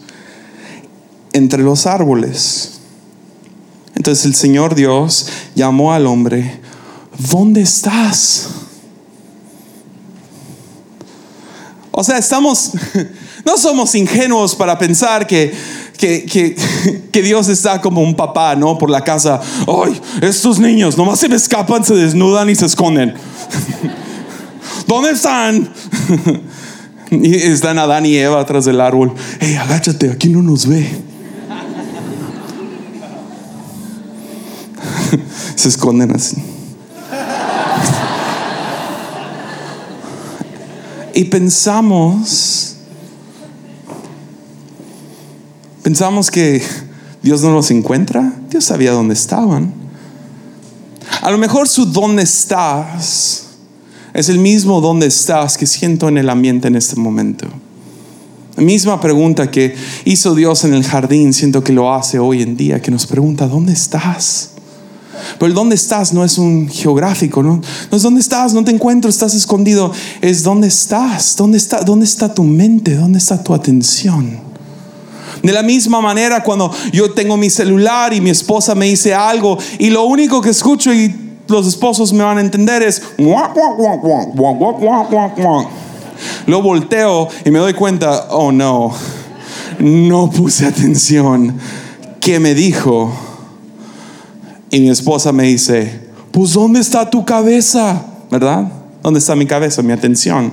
entre 1.32 1.62
los 1.62 1.86
árboles. 1.86 2.80
Entonces 3.94 4.24
el 4.24 4.34
Señor 4.34 4.74
Dios 4.74 5.28
llamó 5.54 5.92
al 5.92 6.06
hombre, 6.06 6.60
¿dónde 7.30 7.60
estás? 7.60 8.48
O 11.90 12.02
sea, 12.02 12.16
estamos, 12.18 12.72
no 13.44 13.58
somos 13.58 13.94
ingenuos 13.94 14.54
para 14.54 14.78
pensar 14.78 15.26
que, 15.26 15.52
que, 15.98 17.22
Dios 17.22 17.48
está 17.48 17.80
como 17.80 18.00
un 18.00 18.16
papá, 18.16 18.56
¿no? 18.56 18.78
Por 18.78 18.90
la 18.90 19.04
casa. 19.04 19.40
Ay, 19.68 20.00
estos 20.22 20.58
niños 20.58 20.96
nomás 20.96 21.20
se 21.20 21.28
me 21.28 21.36
escapan, 21.36 21.84
se 21.84 21.94
desnudan 21.94 22.48
y 22.50 22.56
se 22.56 22.66
esconden. 22.66 23.14
¿Dónde 24.88 25.10
están? 25.10 25.70
y 27.10 27.34
están 27.34 27.78
Adán 27.78 28.06
y 28.06 28.16
Eva 28.16 28.40
atrás 28.40 28.64
del 28.64 28.80
árbol. 28.80 29.12
Hey, 29.38 29.56
agáchate, 29.56 30.10
aquí 30.10 30.28
no 30.28 30.42
nos 30.42 30.66
ve. 30.66 31.11
Se 35.54 35.68
esconden 35.68 36.14
así. 36.14 36.36
y 41.14 41.24
pensamos, 41.24 42.76
pensamos 45.82 46.30
que 46.30 46.62
Dios 47.22 47.42
no 47.42 47.52
los 47.52 47.70
encuentra. 47.70 48.32
Dios 48.50 48.64
sabía 48.64 48.92
dónde 48.92 49.14
estaban. 49.14 49.72
A 51.20 51.30
lo 51.30 51.38
mejor 51.38 51.68
su 51.68 51.86
dónde 51.86 52.22
estás 52.22 53.44
es 54.14 54.28
el 54.28 54.38
mismo 54.38 54.80
dónde 54.80 55.06
estás 55.06 55.56
que 55.56 55.66
siento 55.66 56.08
en 56.08 56.18
el 56.18 56.28
ambiente 56.28 56.68
en 56.68 56.76
este 56.76 56.96
momento. 56.96 57.46
La 58.56 58.62
misma 58.62 59.00
pregunta 59.00 59.50
que 59.50 59.74
hizo 60.04 60.34
Dios 60.34 60.64
en 60.64 60.74
el 60.74 60.84
jardín, 60.84 61.32
siento 61.32 61.64
que 61.64 61.72
lo 61.72 61.94
hace 61.94 62.18
hoy 62.18 62.42
en 62.42 62.56
día, 62.56 62.82
que 62.82 62.90
nos 62.90 63.06
pregunta, 63.06 63.46
¿dónde 63.46 63.72
estás? 63.72 64.51
Pero 65.38 65.46
el 65.46 65.54
dónde 65.54 65.74
estás 65.74 66.12
no 66.12 66.24
es 66.24 66.38
un 66.38 66.68
geográfico, 66.68 67.42
¿no? 67.42 67.60
No 67.90 67.96
es 67.96 68.02
dónde 68.02 68.20
estás, 68.20 68.52
no 68.54 68.64
te 68.64 68.70
encuentro, 68.70 69.10
estás 69.10 69.34
escondido. 69.34 69.92
Es 70.20 70.42
dónde 70.42 70.68
estás, 70.68 71.36
dónde 71.36 71.58
está, 71.58 71.82
dónde 71.82 72.04
está 72.04 72.32
tu 72.32 72.44
mente, 72.44 72.94
dónde 72.94 73.18
está 73.18 73.42
tu 73.42 73.54
atención. 73.54 74.40
De 75.42 75.52
la 75.52 75.62
misma 75.62 76.00
manera, 76.00 76.42
cuando 76.42 76.72
yo 76.92 77.12
tengo 77.12 77.36
mi 77.36 77.50
celular 77.50 78.12
y 78.12 78.20
mi 78.20 78.30
esposa 78.30 78.74
me 78.74 78.86
dice 78.86 79.12
algo 79.14 79.58
y 79.78 79.90
lo 79.90 80.04
único 80.04 80.40
que 80.40 80.50
escucho 80.50 80.94
y 80.94 81.14
los 81.48 81.66
esposos 81.66 82.12
me 82.12 82.22
van 82.22 82.38
a 82.38 82.40
entender 82.40 82.82
es 82.82 83.02
lo 86.46 86.62
volteo 86.62 87.28
y 87.44 87.50
me 87.50 87.58
doy 87.58 87.74
cuenta, 87.74 88.28
oh 88.30 88.52
no, 88.52 88.92
no 89.78 90.30
puse 90.30 90.66
atención. 90.66 91.58
¿Qué 92.20 92.38
me 92.38 92.54
dijo? 92.54 93.12
Y 94.72 94.80
mi 94.80 94.88
esposa 94.88 95.32
me 95.32 95.42
dice, 95.44 96.00
pues 96.30 96.54
¿dónde 96.54 96.80
está 96.80 97.08
tu 97.08 97.26
cabeza? 97.26 98.06
¿Verdad? 98.30 98.72
¿Dónde 99.02 99.18
está 99.18 99.36
mi 99.36 99.44
cabeza, 99.44 99.82
mi 99.82 99.92
atención? 99.92 100.50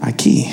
Aquí. 0.00 0.48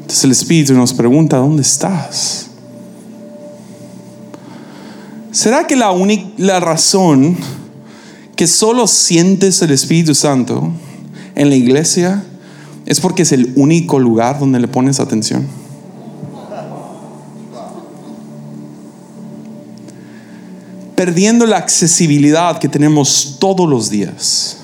Entonces 0.00 0.24
el 0.24 0.32
Espíritu 0.32 0.74
nos 0.74 0.92
pregunta, 0.92 1.36
¿dónde 1.36 1.62
estás? 1.62 2.48
¿Será 5.30 5.68
que 5.68 5.76
la 5.76 5.92
única 5.92 6.58
razón 6.58 7.36
que 8.34 8.48
solo 8.48 8.88
sientes 8.88 9.62
el 9.62 9.70
Espíritu 9.70 10.16
Santo 10.16 10.72
en 11.36 11.48
la 11.48 11.54
iglesia 11.54 12.24
es 12.86 12.98
porque 12.98 13.22
es 13.22 13.30
el 13.30 13.52
único 13.54 14.00
lugar 14.00 14.40
donde 14.40 14.58
le 14.58 14.66
pones 14.66 14.98
atención? 14.98 15.67
Perdiendo 20.98 21.46
la 21.46 21.58
accesibilidad 21.58 22.58
que 22.58 22.68
tenemos 22.68 23.36
todos 23.38 23.68
los 23.68 23.88
días. 23.88 24.56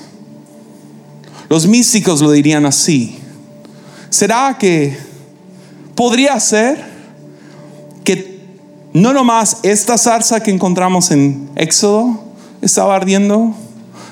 Los 1.47 1.65
místicos 1.65 2.19
lo 2.19 2.29
dirían 2.31 2.65
así. 2.65 3.17
¿Será 4.09 4.57
que 4.59 4.97
podría 5.95 6.37
ser 6.41 6.83
que 8.03 8.41
no 8.91 9.13
nomás 9.13 9.59
esta 9.63 9.97
zarza 9.97 10.41
que 10.41 10.51
encontramos 10.51 11.09
en 11.11 11.49
Éxodo 11.55 12.21
estaba 12.61 12.97
ardiendo 12.97 13.55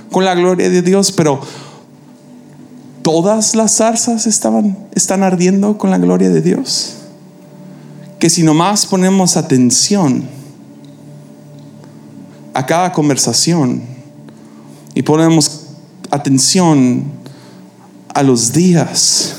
con 0.10 0.24
la 0.24 0.34
gloria 0.34 0.70
de 0.70 0.82
Dios, 0.82 1.12
pero 1.12 1.42
todas 3.02 3.54
las 3.54 3.76
zarzas 3.76 4.28
estaban, 4.28 4.78
están 4.96 5.24
ardiendo 5.24 5.78
con 5.78 5.92
la 5.92 5.98
gloria 5.98 6.30
de 6.30 6.42
Dios. 6.42 7.00
Que 8.18 8.30
si 8.30 8.44
nomás 8.44 8.86
ponemos 8.86 9.36
atención 9.36 10.42
a 12.54 12.66
cada 12.66 12.92
conversación 12.92 13.82
y 14.94 15.02
ponemos 15.02 15.62
atención 16.12 17.06
a 18.14 18.22
los 18.24 18.54
días 18.54 19.36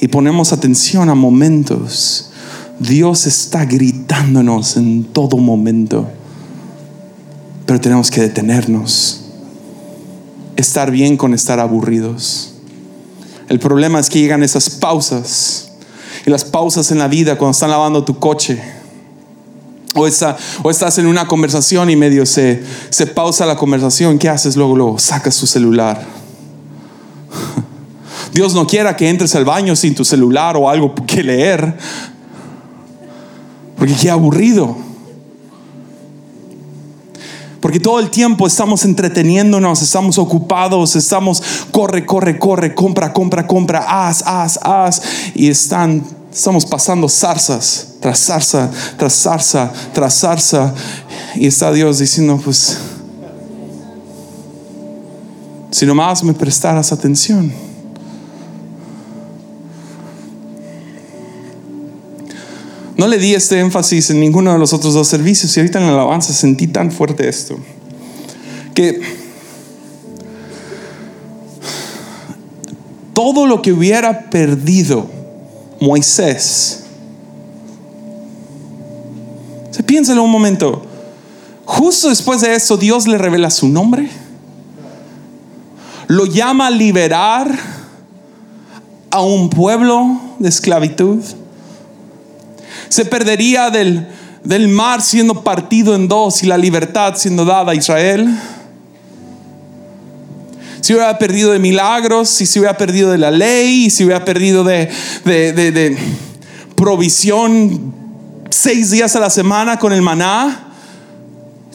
y 0.00 0.08
ponemos 0.08 0.52
atención 0.52 1.08
a 1.08 1.14
momentos, 1.14 2.30
Dios 2.78 3.26
está 3.26 3.64
gritándonos 3.64 4.76
en 4.76 5.04
todo 5.04 5.38
momento. 5.38 6.06
Pero 7.64 7.80
tenemos 7.80 8.10
que 8.10 8.20
detenernos. 8.20 9.22
Estar 10.56 10.90
bien 10.90 11.16
con 11.16 11.34
estar 11.34 11.58
aburridos. 11.58 12.52
El 13.48 13.58
problema 13.58 13.98
es 13.98 14.08
que 14.08 14.20
llegan 14.20 14.42
esas 14.42 14.70
pausas. 14.70 15.70
Y 16.26 16.30
las 16.30 16.44
pausas 16.44 16.90
en 16.90 16.98
la 16.98 17.08
vida 17.08 17.38
cuando 17.38 17.52
están 17.52 17.70
lavando 17.70 18.04
tu 18.04 18.18
coche. 18.18 18.60
O, 19.96 20.06
o 20.62 20.70
estás 20.70 20.98
en 20.98 21.06
una 21.06 21.26
conversación 21.26 21.90
y 21.90 21.96
medio 21.96 22.26
se, 22.26 22.62
se 22.90 23.06
pausa 23.06 23.46
la 23.46 23.56
conversación. 23.56 24.18
¿Qué 24.18 24.28
haces 24.28 24.56
luego? 24.56 24.76
Luego 24.76 24.98
sacas 24.98 25.36
tu 25.36 25.46
celular. 25.46 26.04
Dios 28.32 28.54
no 28.54 28.66
quiera 28.66 28.96
que 28.96 29.08
entres 29.08 29.34
al 29.34 29.44
baño 29.44 29.74
sin 29.74 29.94
tu 29.94 30.04
celular 30.04 30.56
o 30.56 30.68
algo 30.68 30.94
que 31.06 31.22
leer. 31.22 31.76
Porque 33.76 33.94
qué 33.94 34.10
aburrido. 34.10 34.76
Porque 37.60 37.80
todo 37.80 37.98
el 37.98 38.10
tiempo 38.10 38.46
estamos 38.46 38.84
entreteniéndonos, 38.84 39.82
estamos 39.82 40.18
ocupados, 40.18 40.94
estamos 40.94 41.42
corre, 41.72 42.06
corre, 42.06 42.38
corre, 42.38 42.74
compra, 42.74 43.12
compra, 43.12 43.46
compra, 43.46 43.84
haz, 43.88 44.22
haz, 44.24 44.60
haz. 44.62 45.02
Y 45.34 45.48
están, 45.48 46.04
estamos 46.36 46.66
pasando 46.66 47.08
zarzas 47.08 47.94
tras 47.98 48.18
zarza, 48.18 48.70
tras 48.98 49.14
zarza, 49.14 49.72
tras 49.94 50.20
zarza. 50.20 50.74
Y 51.34 51.46
está 51.46 51.72
Dios 51.72 51.98
diciendo, 51.98 52.38
pues, 52.44 52.76
si 55.70 55.86
nomás 55.86 56.22
me 56.22 56.34
prestaras 56.34 56.92
atención. 56.92 57.50
No 62.98 63.08
le 63.08 63.18
di 63.18 63.34
este 63.34 63.58
énfasis 63.58 64.10
en 64.10 64.20
ninguno 64.20 64.52
de 64.52 64.58
los 64.58 64.74
otros 64.74 64.92
dos 64.92 65.08
servicios 65.08 65.56
y 65.56 65.60
ahorita 65.60 65.78
en 65.78 65.86
la 65.86 65.92
alabanza 65.94 66.34
sentí 66.34 66.66
tan 66.66 66.90
fuerte 66.90 67.28
esto 67.28 67.58
que 68.74 69.00
todo 73.12 73.46
lo 73.46 73.60
que 73.60 73.72
hubiera 73.72 74.30
perdido 74.30 75.15
Moisés, 75.80 76.84
se 79.70 79.82
piénselo 79.82 80.22
un 80.22 80.30
momento, 80.30 80.82
justo 81.64 82.08
después 82.08 82.40
de 82.40 82.54
eso 82.54 82.76
Dios 82.76 83.06
le 83.06 83.18
revela 83.18 83.50
su 83.50 83.68
nombre, 83.68 84.08
lo 86.06 86.26
llama 86.26 86.68
a 86.68 86.70
liberar 86.70 87.50
a 89.10 89.20
un 89.20 89.50
pueblo 89.50 90.20
de 90.38 90.48
esclavitud. 90.48 91.22
Se 92.88 93.04
perdería 93.04 93.70
del, 93.70 94.06
del 94.44 94.68
mar 94.68 95.02
siendo 95.02 95.42
partido 95.42 95.94
en 95.94 96.06
dos 96.06 96.42
y 96.42 96.46
la 96.46 96.56
libertad 96.56 97.14
siendo 97.16 97.44
dada 97.44 97.72
a 97.72 97.74
Israel. 97.74 98.28
Si 100.86 100.92
hubiera 100.92 101.18
perdido 101.18 101.50
de 101.50 101.58
milagros, 101.58 102.28
si 102.28 102.46
se 102.46 102.60
hubiera 102.60 102.78
perdido 102.78 103.10
de 103.10 103.18
la 103.18 103.32
ley, 103.32 103.90
si 103.90 104.04
hubiera 104.04 104.24
perdido 104.24 104.62
de, 104.62 104.88
de, 105.24 105.52
de, 105.52 105.72
de 105.72 105.98
provisión 106.76 107.92
seis 108.50 108.92
días 108.92 109.16
a 109.16 109.18
la 109.18 109.28
semana 109.28 109.80
con 109.80 109.92
el 109.92 110.00
maná, 110.00 110.68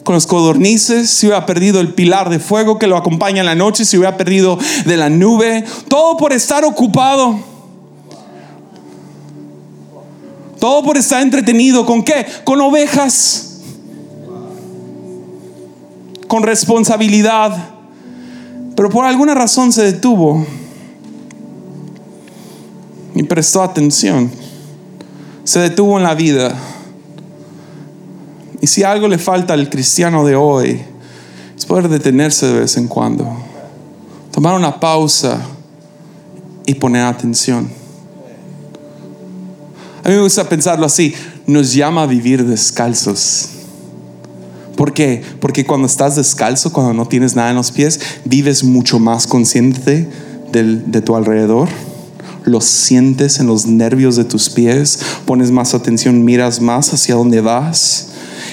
con 0.02 0.14
los 0.14 0.26
codornices, 0.26 1.10
si 1.10 1.26
hubiera 1.26 1.44
perdido 1.44 1.80
el 1.80 1.92
pilar 1.92 2.30
de 2.30 2.38
fuego 2.38 2.78
que 2.78 2.86
lo 2.86 2.96
acompaña 2.96 3.40
en 3.40 3.44
la 3.44 3.54
noche, 3.54 3.84
si 3.84 3.98
hubiera 3.98 4.16
perdido 4.16 4.58
de 4.86 4.96
la 4.96 5.10
nube, 5.10 5.62
todo 5.88 6.16
por 6.16 6.32
estar 6.32 6.64
ocupado 6.64 7.38
Todo 10.58 10.82
por 10.84 10.96
estar 10.96 11.20
entretenido. 11.20 11.84
¿Con 11.84 12.02
qué? 12.02 12.24
Con 12.44 12.60
ovejas. 12.62 13.58
Con 16.28 16.44
responsabilidad. 16.44 17.71
Pero 18.82 18.90
por 18.90 19.04
alguna 19.04 19.32
razón 19.32 19.72
se 19.72 19.84
detuvo. 19.84 20.44
Y 23.14 23.22
prestó 23.22 23.62
atención. 23.62 24.28
Se 25.44 25.60
detuvo 25.60 25.98
en 25.98 26.02
la 26.02 26.16
vida. 26.16 26.52
Y 28.60 28.66
si 28.66 28.82
algo 28.82 29.06
le 29.06 29.18
falta 29.18 29.54
al 29.54 29.70
cristiano 29.70 30.24
de 30.24 30.34
hoy, 30.34 30.82
es 31.56 31.64
poder 31.64 31.88
detenerse 31.88 32.46
de 32.48 32.58
vez 32.58 32.76
en 32.76 32.88
cuando. 32.88 33.32
Tomar 34.32 34.56
una 34.56 34.80
pausa 34.80 35.40
y 36.66 36.74
poner 36.74 37.04
atención. 37.04 37.70
A 40.02 40.08
mí 40.08 40.16
me 40.16 40.22
gusta 40.22 40.48
pensarlo 40.48 40.86
así, 40.86 41.14
nos 41.46 41.72
llama 41.72 42.02
a 42.02 42.06
vivir 42.06 42.44
descalzos. 42.44 43.61
¿Por 44.76 44.92
qué? 44.92 45.22
Porque 45.40 45.64
cuando 45.64 45.86
estás 45.86 46.16
descalzo, 46.16 46.72
cuando 46.72 46.94
no 46.94 47.06
tienes 47.06 47.36
nada 47.36 47.50
en 47.50 47.56
los 47.56 47.70
pies, 47.70 48.00
vives 48.24 48.64
mucho 48.64 48.98
más 48.98 49.26
consciente 49.26 50.08
de 50.52 51.00
tu 51.02 51.16
alrededor. 51.16 51.68
Lo 52.44 52.60
sientes 52.60 53.38
en 53.38 53.46
los 53.46 53.66
nervios 53.66 54.16
de 54.16 54.24
tus 54.24 54.50
pies, 54.50 54.98
pones 55.26 55.50
más 55.50 55.74
atención, 55.74 56.24
miras 56.24 56.60
más 56.60 56.92
hacia 56.92 57.14
dónde 57.14 57.40
vas. 57.40 58.08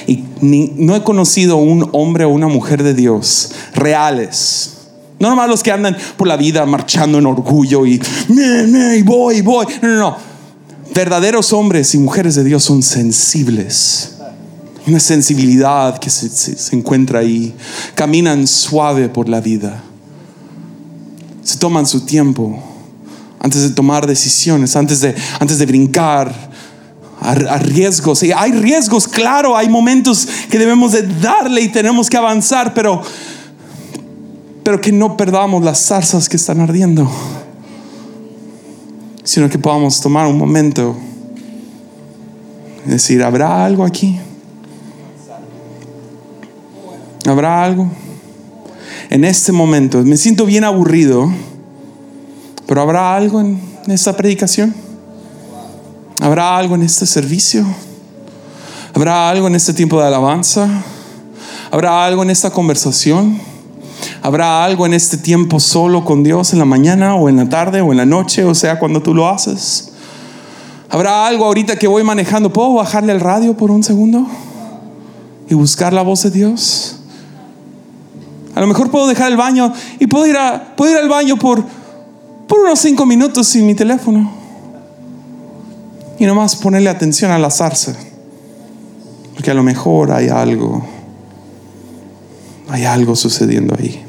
Y 0.07 0.23
no 0.41 0.95
he 0.95 1.03
conocido 1.03 1.57
un 1.57 1.89
hombre 1.93 2.25
o 2.25 2.29
una 2.29 2.47
mujer 2.47 2.83
de 2.83 2.93
Dios 2.93 3.51
reales. 3.73 4.73
No 5.19 5.29
nomás 5.29 5.49
los 5.49 5.63
que 5.63 5.71
andan 5.71 5.97
por 6.17 6.27
la 6.27 6.37
vida 6.37 6.65
marchando 6.65 7.17
en 7.17 7.25
orgullo 7.25 7.85
y, 7.85 8.01
y 8.29 9.01
voy, 9.01 9.41
voy. 9.41 9.65
No, 9.81 9.87
no, 9.87 9.95
no 9.95 10.29
verdaderos 10.93 11.53
hombres 11.53 11.93
y 11.95 11.97
mujeres 11.97 12.35
de 12.35 12.43
Dios 12.43 12.63
son 12.63 12.83
sensibles. 12.83 14.18
Una 14.89 14.99
sensibilidad 14.99 15.99
que 15.99 16.09
se, 16.09 16.75
encuentra 16.75 17.19
ahí. 17.19 17.53
Caminan 17.95 18.47
suave 18.47 19.07
por 19.07 19.29
la 19.29 19.39
vida. 19.39 19.83
Se 21.43 21.57
toman 21.57 21.85
su 21.85 22.01
tiempo 22.01 22.61
antes 23.39 23.61
de 23.61 23.69
tomar 23.69 24.07
decisiones, 24.07 24.75
antes 24.75 25.01
de, 25.01 25.15
antes 25.39 25.59
de 25.59 25.65
brincar 25.65 26.33
a, 27.21 27.57
riesgos. 27.59 28.23
Y 28.23 28.31
hay 28.31 28.51
riesgos, 28.51 29.07
claro, 29.07 29.55
hay 29.55 29.69
momentos 29.69 30.27
que 30.49 30.57
debemos 30.57 30.91
de 30.91 31.03
darle 31.03 31.61
y 31.61 31.69
tenemos 31.69 32.09
que 32.09 32.17
avanzar, 32.17 32.73
pero, 32.73 33.01
pero 34.63 34.81
que 34.81 34.91
no 34.91 35.15
perdamos 35.15 35.63
las 35.63 35.79
zarzas 35.85 36.27
que 36.27 36.37
están 36.37 36.59
ardiendo 36.59 37.09
sino 39.29 39.47
que 39.47 39.59
podamos 39.59 40.01
tomar 40.01 40.25
un 40.25 40.39
momento 40.39 40.97
y 42.83 42.89
decir, 42.89 43.21
¿habrá 43.21 43.63
algo 43.63 43.85
aquí? 43.85 44.19
¿Habrá 47.25 47.63
algo? 47.63 47.89
En 49.09 49.25
este 49.25 49.51
momento, 49.51 50.03
me 50.03 50.17
siento 50.17 50.45
bien 50.45 50.63
aburrido, 50.63 51.31
pero 52.67 52.81
¿habrá 52.81 53.15
algo 53.15 53.41
en 53.41 53.59
esta 53.87 54.15
predicación? 54.15 54.73
¿Habrá 56.21 56.57
algo 56.57 56.75
en 56.75 56.83
este 56.83 57.05
servicio? 57.05 57.65
¿Habrá 58.93 59.29
algo 59.29 59.47
en 59.47 59.55
este 59.55 59.73
tiempo 59.73 59.99
de 59.99 60.07
alabanza? 60.07 60.69
¿Habrá 61.71 62.05
algo 62.05 62.23
en 62.23 62.29
esta 62.29 62.51
conversación? 62.51 63.39
¿Habrá 64.21 64.63
algo 64.63 64.85
en 64.85 64.93
este 64.93 65.17
tiempo 65.17 65.59
solo 65.59 66.03
con 66.03 66.23
Dios 66.23 66.53
en 66.53 66.59
la 66.59 66.65
mañana 66.65 67.15
o 67.15 67.29
en 67.29 67.37
la 67.37 67.47
tarde 67.47 67.81
o 67.81 67.91
en 67.91 67.97
la 67.97 68.05
noche, 68.05 68.43
o 68.43 68.53
sea, 68.53 68.77
cuando 68.77 69.01
tú 69.01 69.13
lo 69.13 69.27
haces? 69.27 69.91
¿Habrá 70.89 71.25
algo 71.27 71.45
ahorita 71.45 71.77
que 71.77 71.87
voy 71.87 72.03
manejando? 72.03 72.51
¿Puedo 72.51 72.73
bajarle 72.73 73.13
el 73.13 73.19
radio 73.19 73.55
por 73.55 73.71
un 73.71 73.83
segundo 73.83 74.27
y 75.49 75.53
buscar 75.53 75.93
la 75.93 76.01
voz 76.01 76.23
de 76.23 76.31
Dios? 76.31 76.98
A 78.55 78.61
lo 78.61 78.67
mejor 78.67 78.89
puedo 78.89 79.07
dejar 79.07 79.31
el 79.31 79.37
baño 79.37 79.73
y 79.99 80.07
puedo 80.07 80.25
ir, 80.25 80.37
a, 80.37 80.75
ir 80.77 80.97
al 80.97 81.09
baño 81.09 81.37
por, 81.37 81.63
por 82.47 82.59
unos 82.59 82.79
cinco 82.79 83.05
minutos 83.05 83.47
sin 83.47 83.65
mi 83.65 83.75
teléfono. 83.75 84.31
Y 86.17 86.25
nomás 86.25 86.55
ponerle 86.55 86.89
atención 86.89 87.31
a 87.31 87.39
la 87.39 87.49
zarza. 87.49 87.95
Porque 89.33 89.51
a 89.51 89.53
lo 89.53 89.63
mejor 89.63 90.11
hay 90.11 90.27
algo. 90.27 90.85
Hay 92.69 92.85
algo 92.85 93.15
sucediendo 93.15 93.75
ahí. 93.79 94.03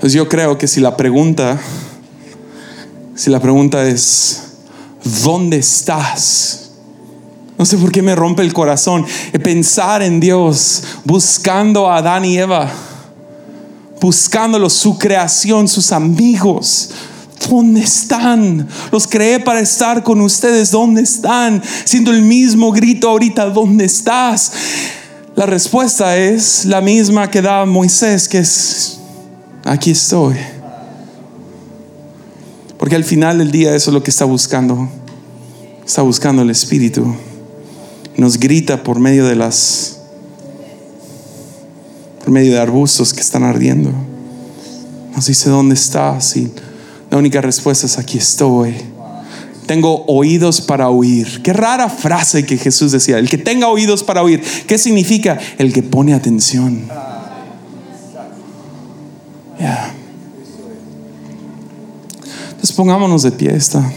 Pues 0.00 0.12
yo 0.12 0.28
creo 0.28 0.56
que 0.56 0.66
si 0.66 0.80
la 0.80 0.96
pregunta 0.96 1.60
Si 3.18 3.30
la 3.30 3.40
pregunta 3.40 3.84
es, 3.84 4.42
¿dónde 5.24 5.58
estás? 5.58 6.67
No 7.58 7.66
sé 7.66 7.76
por 7.76 7.90
qué 7.90 8.02
me 8.02 8.14
rompe 8.14 8.42
el 8.42 8.52
corazón 8.52 9.04
pensar 9.42 10.00
en 10.02 10.20
Dios, 10.20 10.84
buscando 11.04 11.90
a 11.90 11.96
Adán 11.96 12.24
y 12.24 12.38
Eva, 12.38 12.70
buscándolo, 14.00 14.70
su 14.70 14.96
creación, 14.96 15.66
sus 15.66 15.90
amigos. 15.90 16.90
¿Dónde 17.48 17.80
están? 17.80 18.68
Los 18.92 19.08
creé 19.08 19.40
para 19.40 19.60
estar 19.60 20.04
con 20.04 20.20
ustedes. 20.20 20.70
¿Dónde 20.70 21.02
están? 21.02 21.60
Siendo 21.84 22.12
el 22.12 22.22
mismo 22.22 22.70
grito 22.72 23.08
ahorita, 23.08 23.46
¿dónde 23.50 23.86
estás? 23.86 24.52
La 25.34 25.46
respuesta 25.46 26.16
es 26.16 26.64
la 26.64 26.80
misma 26.80 27.28
que 27.30 27.42
da 27.42 27.64
Moisés, 27.64 28.28
que 28.28 28.38
es, 28.38 28.98
aquí 29.64 29.92
estoy. 29.92 30.36
Porque 32.78 32.94
al 32.94 33.04
final 33.04 33.38
del 33.38 33.50
día 33.50 33.74
eso 33.74 33.90
es 33.90 33.94
lo 33.94 34.02
que 34.02 34.10
está 34.10 34.24
buscando. 34.24 34.88
Está 35.84 36.02
buscando 36.02 36.42
el 36.42 36.50
Espíritu. 36.50 37.16
Nos 38.18 38.36
grita 38.36 38.82
por 38.82 38.98
medio 38.98 39.26
de 39.26 39.36
las... 39.36 40.00
Por 42.18 42.30
medio 42.30 42.52
de 42.52 42.58
arbustos 42.58 43.14
que 43.14 43.20
están 43.20 43.44
ardiendo. 43.44 43.92
Nos 45.14 45.26
dice, 45.26 45.48
¿dónde 45.48 45.76
estás? 45.76 46.36
Y 46.36 46.52
la 47.10 47.16
única 47.16 47.40
respuesta 47.40 47.86
es, 47.86 47.96
aquí 47.96 48.18
estoy. 48.18 48.74
Tengo 49.66 50.04
oídos 50.06 50.60
para 50.60 50.88
oír. 50.88 51.42
Qué 51.42 51.52
rara 51.52 51.88
frase 51.88 52.44
que 52.44 52.58
Jesús 52.58 52.90
decía. 52.90 53.18
El 53.18 53.28
que 53.30 53.38
tenga 53.38 53.68
oídos 53.68 54.02
para 54.02 54.20
oír. 54.20 54.42
¿Qué 54.66 54.78
significa? 54.78 55.38
El 55.56 55.72
que 55.72 55.84
pone 55.84 56.12
atención. 56.12 56.88
Ya. 59.60 59.94
Entonces 62.50 62.72
pongámonos 62.72 63.22
de 63.22 63.30
pie 63.30 63.54
esta. 63.54 63.92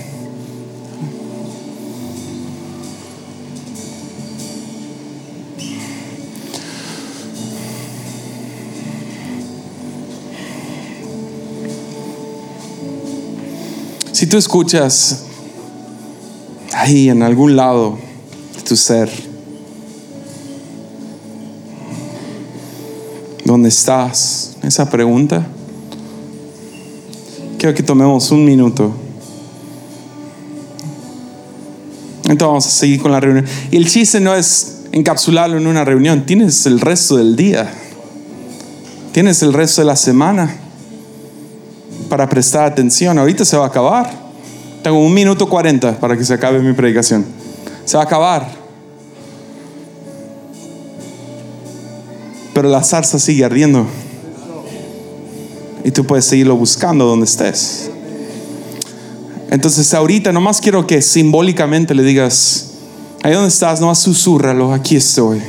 Si 14.22 14.28
tú 14.28 14.38
escuchas 14.38 15.24
ahí 16.74 17.10
en 17.10 17.24
algún 17.24 17.56
lado 17.56 17.98
de 18.56 18.62
tu 18.62 18.76
ser, 18.76 19.10
¿dónde 23.44 23.70
estás? 23.70 24.58
Esa 24.62 24.88
pregunta. 24.88 25.44
Quiero 27.58 27.74
que 27.74 27.82
tomemos 27.82 28.30
un 28.30 28.46
minuto. 28.46 28.94
Entonces 32.26 32.48
vamos 32.48 32.68
a 32.68 32.70
seguir 32.70 33.02
con 33.02 33.12
la 33.12 33.20
reunión. 33.20 33.48
Y 33.72 33.78
el 33.78 33.90
chiste 33.90 34.20
no 34.20 34.36
es 34.36 34.82
encapsularlo 34.92 35.58
en 35.58 35.66
una 35.66 35.84
reunión. 35.84 36.28
Tienes 36.28 36.68
el 36.68 36.80
resto 36.80 37.18
del 37.18 37.36
día. 37.36 37.74
Tienes 39.14 39.42
el 39.42 39.52
resto 39.52 39.82
de 39.82 39.88
la 39.88 39.96
semana 39.96 40.61
para 42.12 42.28
prestar 42.28 42.66
atención. 42.66 43.18
Ahorita 43.18 43.46
se 43.46 43.56
va 43.56 43.64
a 43.64 43.68
acabar. 43.68 44.12
Tengo 44.84 45.00
un 45.00 45.14
minuto 45.14 45.48
cuarenta 45.48 45.98
para 45.98 46.18
que 46.18 46.26
se 46.26 46.34
acabe 46.34 46.60
mi 46.60 46.74
predicación. 46.74 47.26
Se 47.86 47.96
va 47.96 48.04
a 48.04 48.06
acabar. 48.06 48.52
Pero 52.54 52.68
la 52.68 52.84
zarza 52.84 53.18
sigue 53.18 53.46
ardiendo. 53.46 53.88
Y 55.86 55.92
tú 55.92 56.06
puedes 56.06 56.26
seguirlo 56.26 56.58
buscando 56.58 57.06
donde 57.06 57.24
estés. 57.24 57.90
Entonces 59.50 59.94
ahorita 59.94 60.34
nomás 60.34 60.60
quiero 60.60 60.86
que 60.86 61.02
simbólicamente 61.02 61.96
le 61.96 62.04
digas, 62.04 62.72
ahí 63.24 63.32
donde 63.32 63.48
estás, 63.48 63.80
nomás 63.80 64.00
susurralo, 64.00 64.74
aquí 64.74 64.98
estoy. 64.98 65.42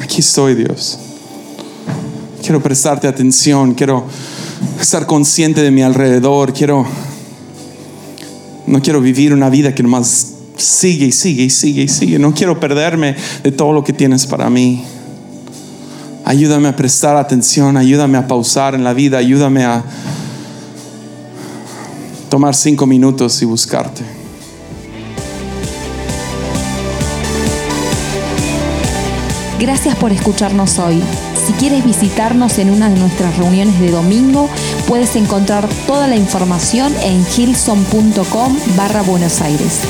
Aquí 0.00 0.20
estoy 0.20 0.54
Dios. 0.54 0.98
Quiero 2.40 2.62
prestarte 2.62 3.06
atención, 3.06 3.74
quiero 3.74 4.06
estar 4.80 5.06
consciente 5.06 5.62
de 5.62 5.70
mi 5.70 5.82
alrededor, 5.82 6.52
quiero, 6.52 6.86
no 8.66 8.82
quiero 8.82 9.00
vivir 9.00 9.32
una 9.32 9.50
vida 9.50 9.74
que 9.74 9.82
nomás 9.82 10.34
sigue 10.56 11.06
y 11.06 11.12
sigue 11.12 11.44
y 11.44 11.50
sigue 11.50 11.82
y 11.82 11.88
sigue. 11.88 12.18
No 12.18 12.34
quiero 12.34 12.60
perderme 12.60 13.16
de 13.42 13.52
todo 13.52 13.72
lo 13.72 13.84
que 13.84 13.92
tienes 13.92 14.26
para 14.26 14.50
mí. 14.50 14.84
Ayúdame 16.24 16.68
a 16.68 16.76
prestar 16.76 17.16
atención, 17.16 17.76
ayúdame 17.76 18.18
a 18.18 18.28
pausar 18.28 18.74
en 18.74 18.84
la 18.84 18.92
vida, 18.92 19.18
ayúdame 19.18 19.64
a 19.64 19.82
tomar 22.28 22.54
cinco 22.54 22.86
minutos 22.86 23.42
y 23.42 23.46
buscarte. 23.46 24.19
Gracias 29.82 29.98
por 29.98 30.12
escucharnos 30.12 30.78
hoy. 30.78 31.02
Si 31.46 31.54
quieres 31.54 31.86
visitarnos 31.86 32.58
en 32.58 32.68
una 32.68 32.90
de 32.90 33.00
nuestras 33.00 33.38
reuniones 33.38 33.80
de 33.80 33.90
domingo, 33.90 34.50
puedes 34.86 35.16
encontrar 35.16 35.66
toda 35.86 36.06
la 36.06 36.16
información 36.16 36.92
en 37.02 37.24
gilson.com 37.24 38.58
barra 38.76 39.00
Buenos 39.00 39.40
Aires. 39.40 39.80